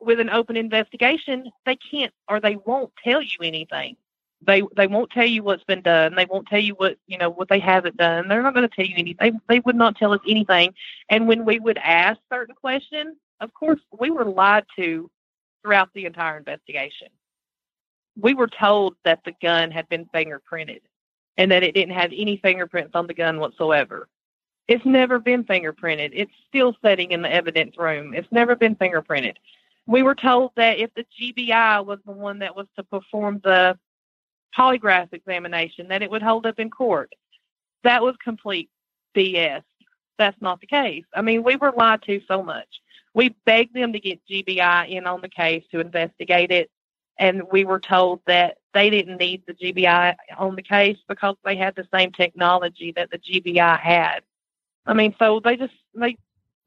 [0.00, 3.96] with an open investigation, they can't or they won't tell you anything
[4.46, 6.14] they they won't tell you what's been done.
[6.14, 8.28] They won't tell you what you know what they haven't done.
[8.28, 9.16] They're not going to tell you anything.
[9.48, 10.74] They, they would not tell us anything.
[11.08, 15.10] And when we would ask certain questions, of course, we were lied to
[15.62, 17.08] throughout the entire investigation.
[18.20, 20.80] We were told that the gun had been fingerprinted
[21.36, 24.08] and that it didn't have any fingerprints on the gun whatsoever.
[24.66, 26.10] It's never been fingerprinted.
[26.12, 28.12] It's still sitting in the evidence room.
[28.14, 29.36] It's never been fingerprinted.
[29.86, 33.78] We were told that if the GBI was the one that was to perform the
[34.56, 37.12] polygraph examination that it would hold up in court.
[37.84, 38.70] That was complete
[39.14, 39.62] BS.
[40.18, 41.04] That's not the case.
[41.14, 42.68] I mean, we were lied to so much.
[43.14, 46.70] We begged them to get GBI in on the case to investigate it,
[47.18, 51.56] and we were told that they didn't need the GBI on the case because they
[51.56, 54.20] had the same technology that the GBI had.
[54.86, 56.16] I mean, so they just they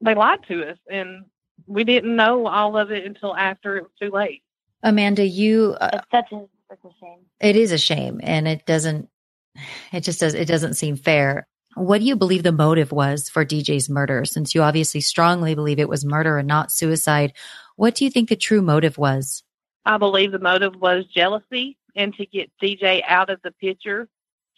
[0.01, 1.25] they lied to us, and
[1.67, 4.43] we didn't know all of it until after it was too late.
[4.84, 7.19] Amanda, you uh, it's such a it's a shame.
[7.39, 9.09] It is a shame, and it doesn't.
[9.91, 10.34] It just does.
[10.34, 11.47] It doesn't seem fair.
[11.76, 14.26] What do you believe the motive was for DJ's murder?
[14.26, 17.34] Since you obviously strongly believe it was murder and not suicide,
[17.76, 19.43] what do you think the true motive was?
[19.86, 24.07] I believe the motive was jealousy and to get DJ out of the picture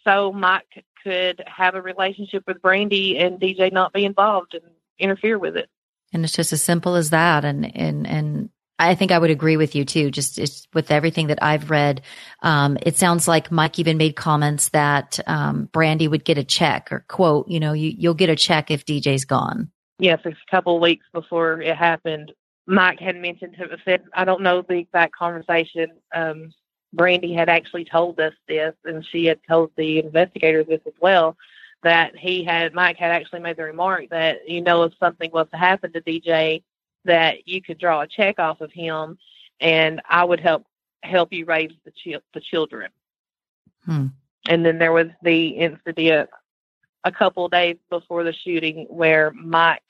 [0.04, 4.64] so Mike could have a relationship with Brandy and DJ not be involved and
[4.98, 5.68] interfere with it.
[6.12, 7.44] And it's just as simple as that.
[7.44, 10.10] And and and I think I would agree with you too.
[10.10, 12.02] Just with everything that I've read,
[12.42, 16.90] um, it sounds like Mike even made comments that um, Brandy would get a check
[16.90, 19.70] or quote, you know, you, you'll get a check if DJ's gone.
[20.00, 22.32] Yes, a couple weeks before it happened,
[22.66, 25.92] Mike had mentioned to said, I don't know the exact conversation.
[26.14, 26.52] Um,
[26.92, 31.36] Brandy had actually told us this, and she had told the investigators this as well.
[31.82, 35.46] That he had, Mike had actually made the remark that you know if something was
[35.52, 36.62] to happen to DJ,
[37.04, 39.18] that you could draw a check off of him,
[39.60, 40.66] and I would help
[41.02, 42.90] help you raise the ch- the children.
[43.84, 44.06] Hmm.
[44.48, 46.30] And then there was the incident
[47.04, 49.82] a couple of days before the shooting where Mike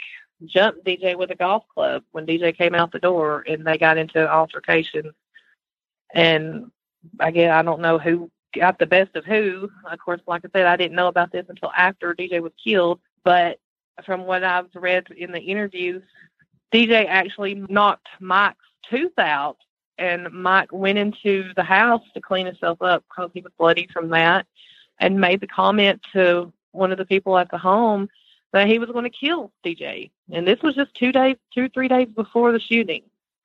[0.45, 3.99] jumped DJ with a golf club when DJ came out the door, and they got
[3.99, 5.13] into an altercation.
[6.13, 6.71] And
[7.21, 9.71] again, I don't know who got the best of who.
[9.91, 13.01] Of course, like I said, I didn't know about this until after DJ was killed.
[13.25, 13.59] But
[14.05, 16.03] from what I've read in the interviews,
[16.75, 18.59] DJ actually knocked Mike's
[18.91, 19.59] tooth out,
[19.97, 24.09] and Mike went into the house to clean himself up because he was bloody from
[24.09, 24.45] that,
[24.99, 28.09] and made the comment to one of the people at the home
[28.53, 30.11] that he was going to kill DJ.
[30.33, 33.03] And this was just two days, two three days before the shooting.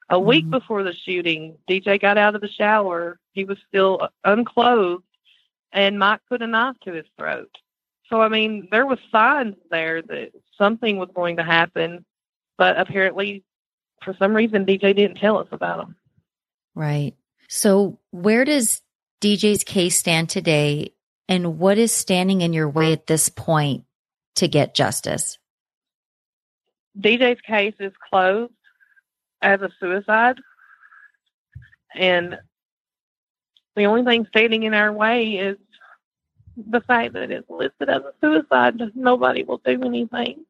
[0.10, 0.28] A mm-hmm.
[0.28, 3.20] week before the shooting, DJ got out of the shower.
[3.34, 5.04] He was still unclothed,
[5.72, 7.56] and Mike put a knife to his throat.
[8.10, 12.06] So I mean, there was signs there that something was going to happen
[12.60, 13.44] but apparently,
[14.04, 15.96] for some reason, DJ didn't tell us about them.
[16.76, 17.16] Right.
[17.48, 18.82] So, where does
[19.22, 20.94] DJ's case stand today,
[21.28, 23.86] and what is standing in your way at this point
[24.36, 25.40] to get justice?
[27.00, 28.52] DJ's case is closed
[29.42, 30.38] as a suicide,
[31.96, 32.38] and
[33.78, 35.58] the only thing standing in our way is
[36.58, 38.82] the fact that it's listed as a suicide.
[38.96, 40.44] Nobody will do anything.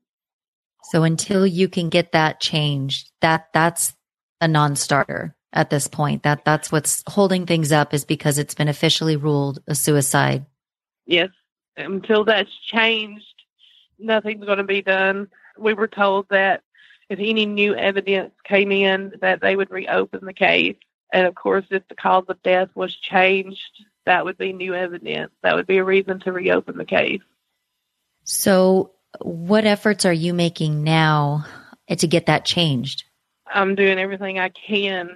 [0.84, 3.94] So until you can get that changed, that that's
[4.42, 6.24] a non-starter at this point.
[6.24, 10.46] That that's what's holding things up is because it's been officially ruled a suicide.
[11.06, 11.30] Yes.
[11.78, 13.26] Until that's changed,
[13.98, 15.30] nothing's going to be done.
[15.58, 16.64] We were told that
[17.10, 20.78] if any new evidence came in, that they would reopen the case.
[21.12, 25.32] And of course, if the cause of death was changed, that would be new evidence.
[25.42, 27.22] That would be a reason to reopen the case.
[28.24, 28.92] So,
[29.22, 31.46] what efforts are you making now
[31.90, 33.04] to get that changed?
[33.52, 35.10] I'm doing everything I can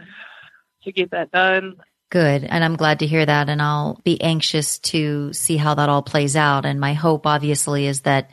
[0.84, 1.78] to get that done.
[2.10, 2.44] Good.
[2.44, 3.50] And I'm glad to hear that.
[3.50, 6.66] And I'll be anxious to see how that all plays out.
[6.66, 8.30] And my hope, obviously, is that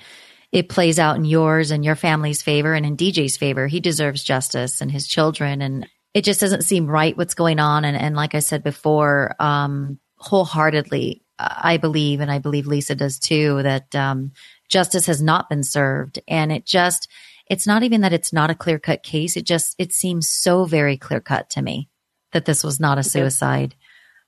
[0.52, 3.66] it plays out in yours and your family's favor and in DJ's favor.
[3.66, 5.62] He deserves justice and his children.
[5.62, 7.84] And it just doesn't seem right what's going on.
[7.84, 13.18] And, and like I said before, um, wholeheartedly, I believe, and I believe Lisa does
[13.18, 14.32] too, that um,
[14.70, 16.18] justice has not been served.
[16.26, 17.08] And it just,
[17.46, 19.36] it's not even that it's not a clear cut case.
[19.36, 21.90] It just, it seems so very clear cut to me
[22.32, 23.74] that this was not a suicide.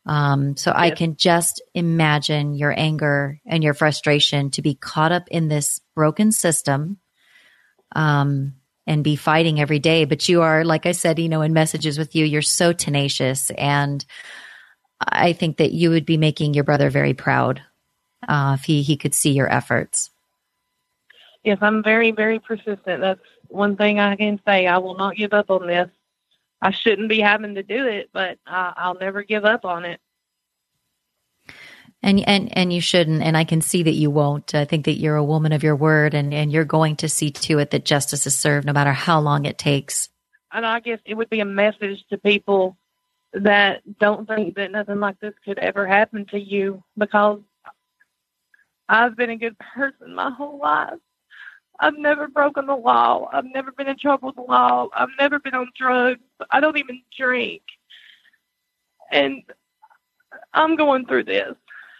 [0.05, 5.28] Um, so I can just imagine your anger and your frustration to be caught up
[5.28, 6.99] in this broken system,
[7.95, 10.05] um, and be fighting every day.
[10.05, 13.51] But you are, like I said, you know, in messages with you, you're so tenacious.
[13.51, 14.05] And
[15.01, 17.62] I think that you would be making your brother very proud,
[18.26, 20.11] uh, if he, he could see your efforts.
[21.45, 23.01] Yes, I'm very, very persistent.
[23.01, 24.66] That's one thing I can say.
[24.66, 25.88] I will not give up on this.
[26.61, 30.01] I shouldn't be having to do it, but uh, I'll never give up on it.
[32.05, 33.22] And and and you shouldn't.
[33.22, 34.55] And I can see that you won't.
[34.55, 37.30] I think that you're a woman of your word, and and you're going to see
[37.30, 40.09] to it that justice is served, no matter how long it takes.
[40.53, 42.76] And I guess it would be a message to people
[43.32, 47.40] that don't think that nothing like this could ever happen to you, because
[48.88, 50.99] I've been a good person my whole life.
[51.83, 53.28] I've never broken the law.
[53.33, 54.89] I've never been in trouble with the law.
[54.95, 56.20] I've never been on drugs.
[56.49, 57.62] I don't even drink.
[59.11, 59.43] And
[60.55, 61.55] I'm going through this.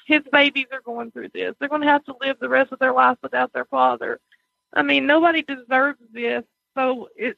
[0.07, 1.57] His babies are going through this.
[1.59, 4.21] They're going to have to live the rest of their life without their father.
[4.73, 6.45] I mean, nobody deserves this.
[6.77, 7.37] So it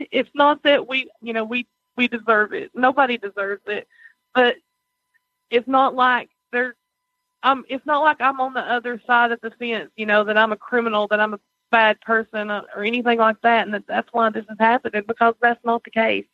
[0.00, 1.66] it's not that we, you know, we
[1.96, 2.72] we deserve it.
[2.74, 3.86] Nobody deserves it.
[4.34, 4.56] But
[5.48, 6.74] it's not like there's
[7.44, 10.36] um it's not like I'm on the other side of the fence, you know, that
[10.36, 11.40] I'm a criminal, that I'm a
[11.74, 15.64] bad person or anything like that, and that that's why this is happening because that's
[15.64, 16.24] not the case.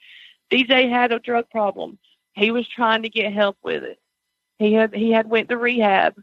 [0.50, 1.98] DJ had a drug problem.
[2.34, 3.98] He was trying to get help with it.
[4.58, 6.14] He had he had went to rehab.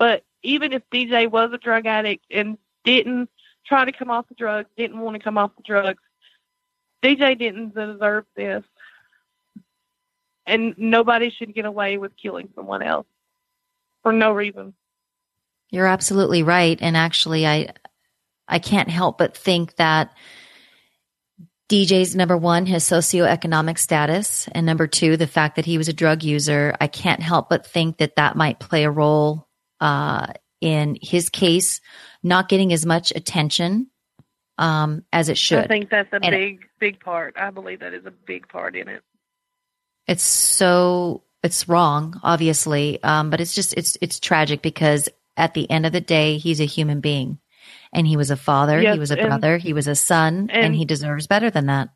[0.00, 3.30] But even if DJ was a drug addict and didn't
[3.64, 6.02] try to come off the drugs, didn't want to come off the drugs,
[7.04, 8.64] DJ didn't deserve this.
[10.44, 13.06] And nobody should get away with killing someone else
[14.02, 14.74] for no reason.
[15.70, 16.78] You're absolutely right.
[16.80, 17.68] And actually, I,
[18.46, 20.12] I can't help but think that
[21.68, 25.92] DJ's number one, his socioeconomic status, and number two, the fact that he was a
[25.92, 26.74] drug user.
[26.80, 29.46] I can't help but think that that might play a role
[29.80, 31.80] uh, in his case
[32.22, 33.88] not getting as much attention
[34.56, 35.64] um, as it should.
[35.64, 37.36] I think that's a and big, big part.
[37.38, 39.02] I believe that is a big part in it.
[40.06, 45.08] It's so it's wrong, obviously, um, but it's just it's it's tragic because
[45.38, 47.38] at the end of the day, he's a human being.
[47.92, 50.66] And he was a father, yes, he was a brother, he was a son, and,
[50.66, 51.88] and he deserves better than that.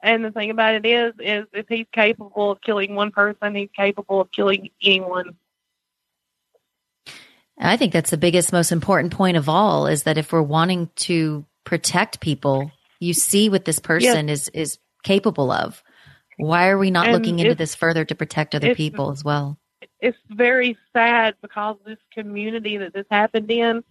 [0.00, 3.70] And the thing about it is, is if he's capable of killing one person, he's
[3.74, 5.36] capable of killing anyone.
[7.58, 10.90] I think that's the biggest, most important point of all is that if we're wanting
[10.96, 12.70] to protect people,
[13.00, 14.42] you see what this person yes.
[14.42, 15.82] is is capable of.
[16.36, 19.58] Why are we not and looking into this further to protect other people as well?
[20.00, 23.82] It's very sad because this community that this happened in,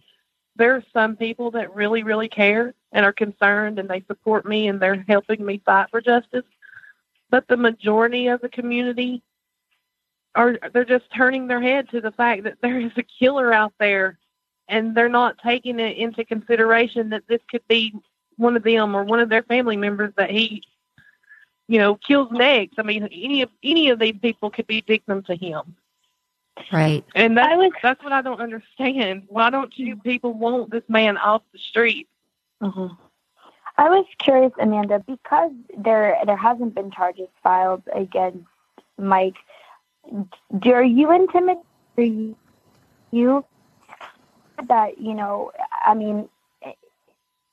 [0.56, 4.68] there are some people that really, really care and are concerned and they support me
[4.68, 6.44] and they're helping me fight for justice.
[7.30, 9.22] But the majority of the community
[10.34, 13.72] are they're just turning their head to the fact that there is a killer out
[13.78, 14.18] there
[14.68, 17.94] and they're not taking it into consideration that this could be
[18.36, 20.62] one of them or one of their family members that he
[21.66, 25.22] you know kills next i mean any of any of these people could be victim
[25.22, 25.74] to him
[26.72, 27.04] Right.
[27.14, 29.24] And that, was, that's what I don't understand.
[29.28, 32.08] Why don't you people want this man off the street?
[32.62, 32.94] Mm-hmm.
[33.78, 38.44] I was curious, Amanda, because there there hasn't been charges filed against
[38.98, 39.36] Mike.
[40.58, 41.64] Do, are you intimidated?
[41.96, 42.02] Are
[43.12, 43.44] you
[44.68, 45.52] that you know?
[45.86, 46.28] I mean,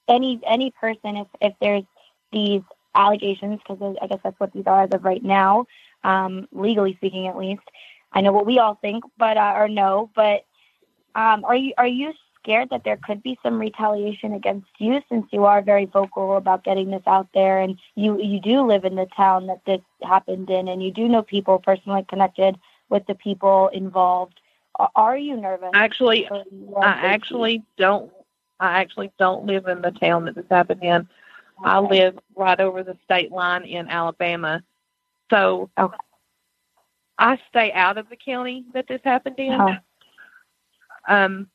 [0.07, 1.83] any any person, if if there's
[2.31, 2.63] these
[2.95, 5.67] allegations, because I guess that's what these are as of right now,
[6.03, 7.61] um, legally speaking, at least.
[8.15, 10.45] I know what we all think, but uh, or no, but
[11.15, 15.25] um, are you are you scared that there could be some retaliation against you since
[15.31, 18.95] you are very vocal about getting this out there and you you do live in
[18.95, 22.57] the town that this happened in and you do know people personally connected
[22.89, 24.39] with the people involved.
[24.95, 25.71] Are you nervous?
[25.73, 28.11] Actually, I actually don't.
[28.59, 31.01] I actually don't live in the town that this happened in.
[31.01, 31.07] Okay.
[31.63, 34.63] I live right over the state line in Alabama,
[35.29, 35.97] so okay.
[37.17, 39.53] I stay out of the county that this happened in.
[39.53, 39.75] Oh.
[41.07, 41.47] Um,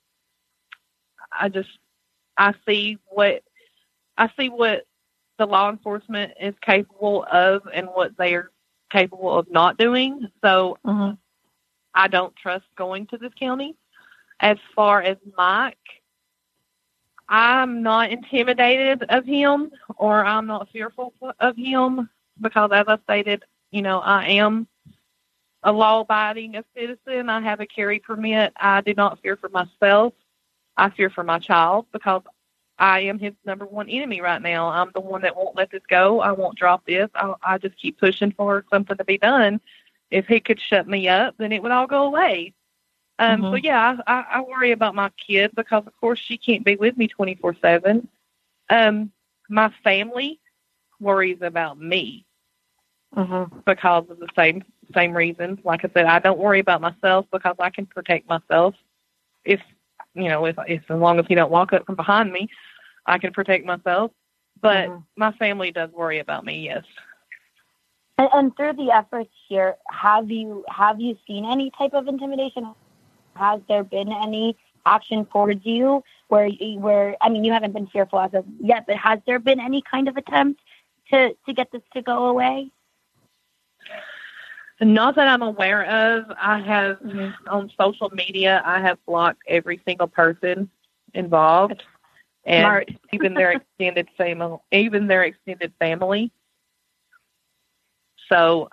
[1.33, 1.69] I just
[2.37, 3.43] I see what
[4.17, 4.87] I see what
[5.39, 8.51] the law enforcement is capable of and what they are
[8.91, 10.29] capable of not doing.
[10.43, 11.15] So mm-hmm.
[11.95, 13.77] I don't trust going to this county.
[14.41, 15.77] As far as Mike,
[17.29, 22.09] I'm not intimidated of him or I'm not fearful of him
[22.41, 24.67] because, as I stated, you know, I am
[25.63, 27.29] a law abiding a citizen.
[27.29, 28.53] I have a carry permit.
[28.57, 30.15] I do not fear for myself.
[30.77, 32.23] I fear for my child because
[32.79, 34.69] I am his number one enemy right now.
[34.69, 36.21] I'm the one that won't let this go.
[36.21, 37.11] I won't drop this.
[37.15, 39.61] I, I just keep pushing for something to be done.
[40.11, 42.55] If he could shut me up, then it would all go away.
[43.19, 43.53] Um, mm-hmm.
[43.53, 46.97] So yeah, I, I worry about my kid because of course she can't be with
[46.97, 48.09] me 24 seven.
[48.71, 49.13] Um,
[49.51, 50.41] my family
[51.01, 52.25] worries about me
[53.15, 53.59] mm-hmm.
[53.67, 55.59] because of the same same reasons.
[55.65, 58.75] Like I said, I don't worry about myself because I can protect myself.
[59.45, 59.61] If
[60.15, 62.49] you know, if, if as long as he don't walk up from behind me,
[63.07, 64.11] I can protect myself.
[64.61, 65.03] But mm-hmm.
[65.17, 66.65] my family does worry about me.
[66.65, 66.85] Yes.
[68.19, 72.75] And, and through the efforts here, have you have you seen any type of intimidation?
[73.37, 78.21] Has there been any action towards you where where I mean you haven't been fearful
[78.21, 80.61] as of yet, but has there been any kind of attempt
[81.11, 82.71] to to get this to go away?
[84.81, 86.25] Not that I'm aware of.
[86.41, 87.49] I have mm-hmm.
[87.49, 88.63] on social media.
[88.65, 90.71] I have blocked every single person
[91.13, 91.83] involved,
[92.45, 96.33] and even their extended family, even their extended family.
[98.31, 98.71] So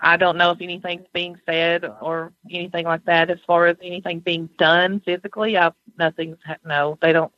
[0.00, 3.30] I don't know if anything's being said or anything like that.
[3.30, 6.98] As far as anything being done physically, I've nothing's no.
[7.02, 7.32] They don't.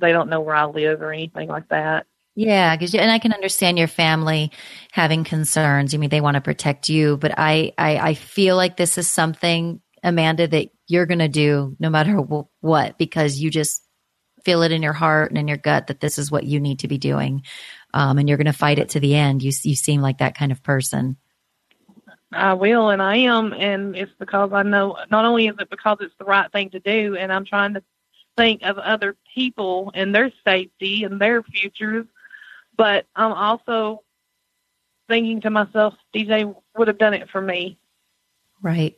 [0.00, 2.06] They don't know where I live or anything like that.
[2.34, 4.52] Yeah, because and I can understand your family
[4.90, 5.94] having concerns.
[5.94, 9.06] I mean, they want to protect you, but I, I, I feel like this is
[9.06, 12.16] something, Amanda, that you're going to do no matter
[12.60, 13.82] what, because you just
[14.44, 16.78] feel it in your heart and in your gut that this is what you need
[16.80, 17.42] to be doing,
[17.92, 19.42] um, and you're going to fight it to the end.
[19.42, 21.18] You, you seem like that kind of person.
[22.32, 24.96] I will, and I am, and it's because I know.
[25.10, 27.82] Not only is it because it's the right thing to do, and I'm trying to
[28.38, 32.06] think of other people and their safety and their futures
[32.76, 34.02] but I'm also
[35.08, 37.78] thinking to myself, DJ would have done it for me.
[38.62, 38.96] Right.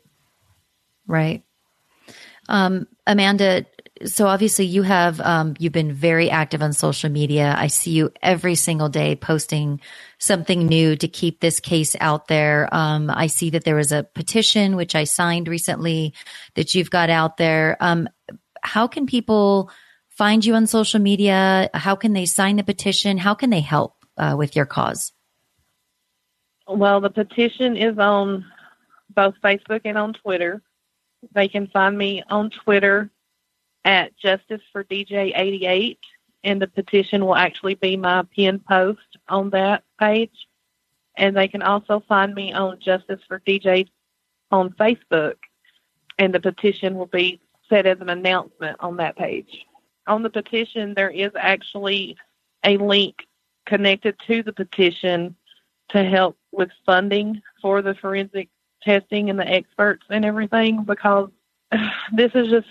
[1.07, 1.43] Right.
[2.49, 3.67] Um, Amanda,
[4.05, 7.55] so obviously you have um, you've been very active on social media.
[7.57, 9.81] I see you every single day posting
[10.19, 12.69] something new to keep this case out there.
[12.73, 16.13] Um, I see that there was a petition which I signed recently
[16.55, 17.77] that you've got out there.
[17.81, 18.09] Um,
[18.63, 19.71] how can people
[20.15, 21.69] find you on social media?
[21.75, 23.19] How can they sign the petition?
[23.19, 25.13] How can they help uh, with your cause?
[26.67, 28.47] Well, the petition is on
[29.11, 30.63] both Facebook and on Twitter.
[31.35, 33.11] They can find me on Twitter
[33.85, 35.99] at Justice for DJ 88,
[36.43, 40.47] and the petition will actually be my pinned post on that page.
[41.17, 43.89] And they can also find me on Justice for DJ
[44.51, 45.37] on Facebook,
[46.19, 49.67] and the petition will be set as an announcement on that page
[50.07, 52.17] on the petition, there is actually
[52.65, 53.27] a link
[53.67, 55.35] connected to the petition
[55.91, 58.49] to help with funding for the forensic
[58.83, 61.31] testing and the experts and everything because
[62.13, 62.69] this is just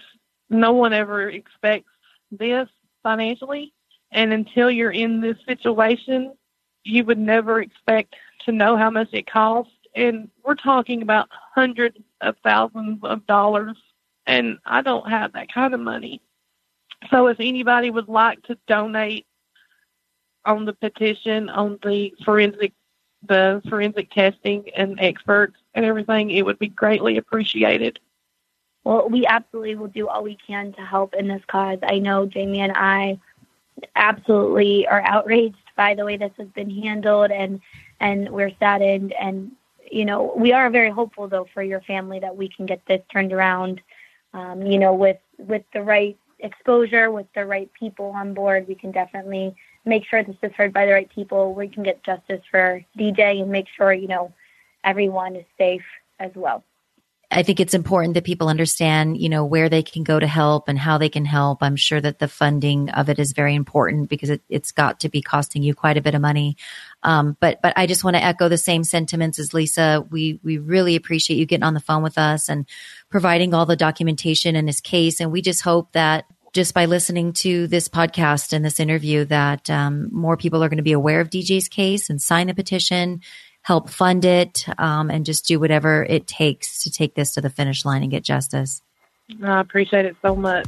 [0.50, 1.90] no one ever expects
[2.32, 2.70] this
[3.02, 3.74] financially.
[4.12, 6.34] And until you're in this situation,
[6.84, 8.16] you would never expect
[8.46, 9.74] to know how much it costs.
[9.96, 13.78] And we're talking about hundreds of thousands of dollars.
[14.28, 16.22] And I don't have that kind of money.
[17.10, 19.26] So if anybody would like to donate
[20.46, 22.74] on the petition on the forensic
[23.26, 28.00] the forensic testing and experts and everything, it would be greatly appreciated.
[28.84, 31.80] Well, we absolutely will do all we can to help in this cause.
[31.84, 33.18] I know Jamie and I
[33.96, 37.60] absolutely are outraged by the way this has been handled and
[38.00, 39.52] and we're saddened and
[39.92, 43.02] you know we are very hopeful though for your family that we can get this
[43.12, 43.82] turned around
[44.34, 48.76] um, you know with with the right exposure with the right people on board we
[48.76, 49.56] can definitely
[49.86, 53.42] make sure this is heard by the right people we can get justice for dj
[53.42, 54.32] and make sure you know
[54.84, 55.86] everyone is safe
[56.20, 56.64] as well
[57.34, 60.70] I think it's important that people understand, you know, where they can go to help
[60.70, 61.62] and how they can help.
[61.62, 65.10] I'm sure that the funding of it is very important because it, has got to
[65.10, 66.58] be costing you quite a bit of money.
[67.02, 70.06] Um, but but I just want to echo the same sentiments as Lisa.
[70.10, 72.68] We we really appreciate you getting on the phone with us and
[73.10, 75.20] providing all the documentation in this case.
[75.20, 79.70] And we just hope that just by listening to this podcast and this interview, that
[79.70, 83.22] um, more people are going to be aware of DJ's case and sign the petition
[83.64, 87.50] help fund it, um, and just do whatever it takes to take this to the
[87.50, 88.82] finish line and get justice.
[89.42, 90.68] I appreciate it so much.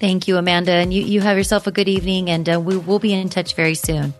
[0.00, 0.72] Thank you, Amanda.
[0.72, 3.54] And you, you have yourself a good evening, and uh, we will be in touch
[3.54, 4.14] very soon.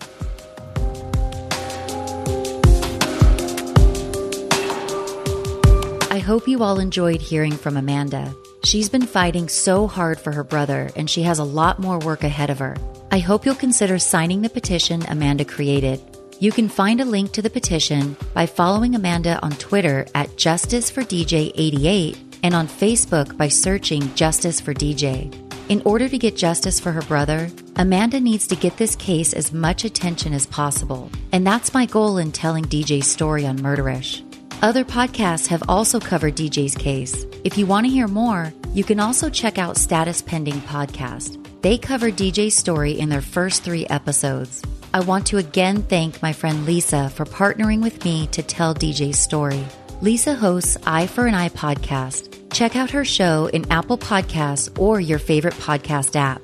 [6.10, 8.34] I hope you all enjoyed hearing from Amanda.
[8.64, 12.22] She's been fighting so hard for her brother, and she has a lot more work
[12.22, 12.76] ahead of her.
[13.10, 16.00] I hope you'll consider signing the petition Amanda created.
[16.38, 20.90] You can find a link to the petition by following Amanda on Twitter at Justice
[20.90, 25.32] for DJ 88 and on Facebook by searching Justice for DJ.
[25.68, 29.52] In order to get justice for her brother, Amanda needs to get this case as
[29.52, 31.10] much attention as possible.
[31.32, 34.22] And that's my goal in telling DJ's story on Murderish.
[34.62, 37.26] Other podcasts have also covered DJ's case.
[37.42, 41.44] If you want to hear more, you can also check out Status Pending Podcast.
[41.62, 44.62] They cover DJ's story in their first three episodes.
[44.94, 49.18] I want to again thank my friend Lisa for partnering with me to tell DJ's
[49.18, 49.64] story.
[50.00, 52.52] Lisa hosts Eye for an Eye podcast.
[52.52, 56.40] Check out her show in Apple Podcasts or your favorite podcast app.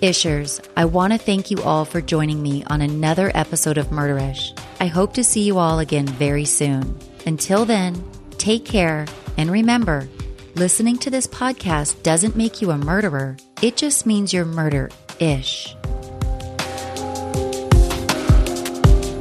[0.00, 4.58] Ishers, I want to thank you all for joining me on another episode of Murderish.
[4.80, 6.98] I hope to see you all again very soon.
[7.26, 8.02] Until then,
[8.38, 10.08] take care and remember,
[10.56, 14.90] listening to this podcast doesn't make you a murderer, it just means you're murder
[15.20, 15.74] ish.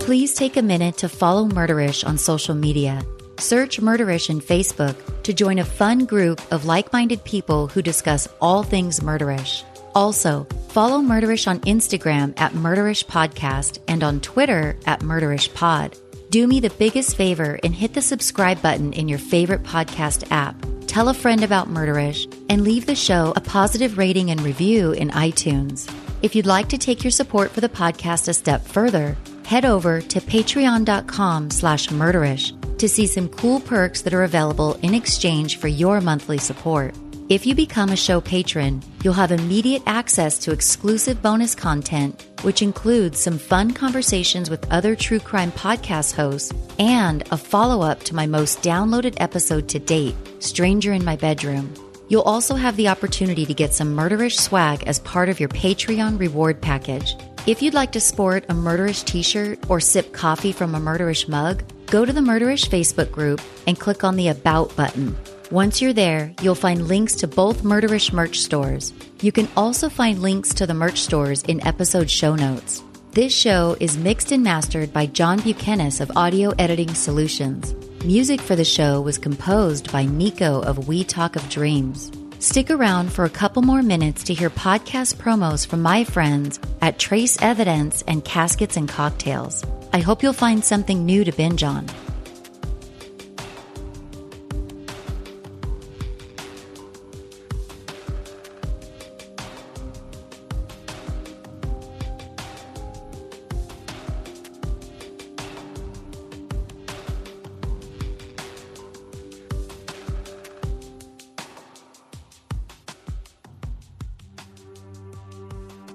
[0.07, 3.05] Please take a minute to follow Murderish on social media.
[3.39, 8.27] Search Murderish in Facebook to join a fun group of like minded people who discuss
[8.39, 9.63] all things Murderish.
[9.93, 15.97] Also, follow Murderish on Instagram at Murderish Podcast and on Twitter at Murderish Pod.
[16.29, 20.55] Do me the biggest favor and hit the subscribe button in your favorite podcast app.
[20.85, 25.09] Tell a friend about Murderish and leave the show a positive rating and review in
[25.11, 25.89] iTunes.
[26.21, 30.01] If you'd like to take your support for the podcast a step further, head over
[30.01, 35.69] to patreon.com slash murderish to see some cool perks that are available in exchange for
[35.69, 36.93] your monthly support.
[37.29, 42.61] If you become a show patron, you'll have immediate access to exclusive bonus content, which
[42.61, 48.15] includes some fun conversations with other true crime podcast hosts and a follow up to
[48.15, 51.73] my most downloaded episode to date, Stranger in My Bedroom.
[52.07, 56.17] You'll also have the opportunity to get some murderish swag as part of your Patreon
[56.17, 57.13] reward package.
[57.45, 61.27] If you'd like to sport a murderish t shirt or sip coffee from a murderish
[61.27, 65.17] mug, go to the Murderish Facebook group and click on the About button.
[65.51, 68.91] Once you're there, you'll find links to both Murderish merch stores.
[69.21, 72.83] You can also find links to the merch stores in episode show notes.
[73.11, 77.73] This show is mixed and mastered by John Buchanan of Audio Editing Solutions.
[78.03, 82.11] Music for the show was composed by Nico of We Talk of Dreams.
[82.39, 86.99] Stick around for a couple more minutes to hear podcast promos from my friends at
[86.99, 89.63] Trace Evidence and Caskets and Cocktails.
[89.93, 91.87] I hope you'll find something new to binge on.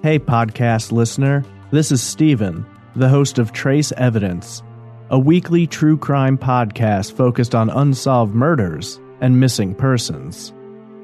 [0.03, 1.45] Hey, podcast listener.
[1.71, 4.61] This is Steven, the host of Trace Evidence,
[5.09, 10.53] a weekly true crime podcast focused on unsolved murders and missing persons.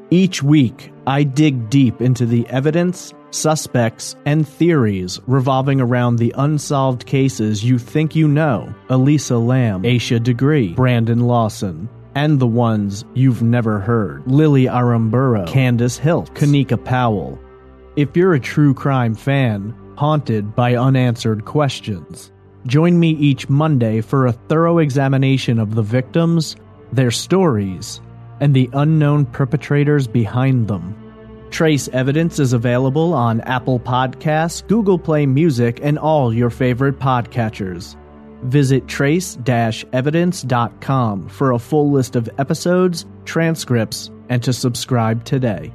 [0.10, 7.06] Each week, I dig deep into the evidence, suspects, and theories revolving around the unsolved
[7.06, 13.42] cases you think you know Elisa Lam, Asha Degree, Brandon Lawson, and the ones you've
[13.42, 17.40] never heard Lily Aramburo, Candace Hilt, Kanika Powell,
[17.96, 22.32] if you're a true crime fan, haunted by unanswered questions,
[22.66, 26.56] join me each Monday for a thorough examination of the victims,
[26.92, 28.02] their stories,
[28.40, 30.96] and the unknown perpetrators behind them.
[31.50, 37.96] Trace Evidence is available on Apple Podcasts, Google Play Music, and all your favorite podcatchers.
[38.44, 45.74] Visit trace-evidence.com for a full list of episodes, transcripts, and to subscribe today.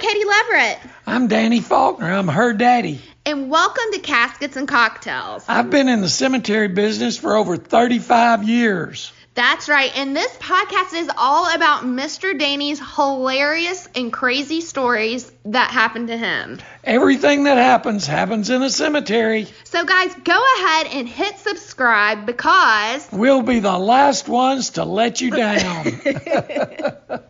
[0.00, 0.78] I'm Katie Leverett.
[1.06, 2.10] I'm Danny Faulkner.
[2.10, 3.02] I'm her daddy.
[3.26, 5.44] And welcome to Caskets and Cocktails.
[5.46, 9.12] I've been in the cemetery business for over 35 years.
[9.34, 9.94] That's right.
[9.94, 12.38] And this podcast is all about Mr.
[12.38, 16.60] Danny's hilarious and crazy stories that happened to him.
[16.82, 19.48] Everything that happens happens in a cemetery.
[19.64, 25.20] So, guys, go ahead and hit subscribe because we'll be the last ones to let
[25.20, 27.20] you down.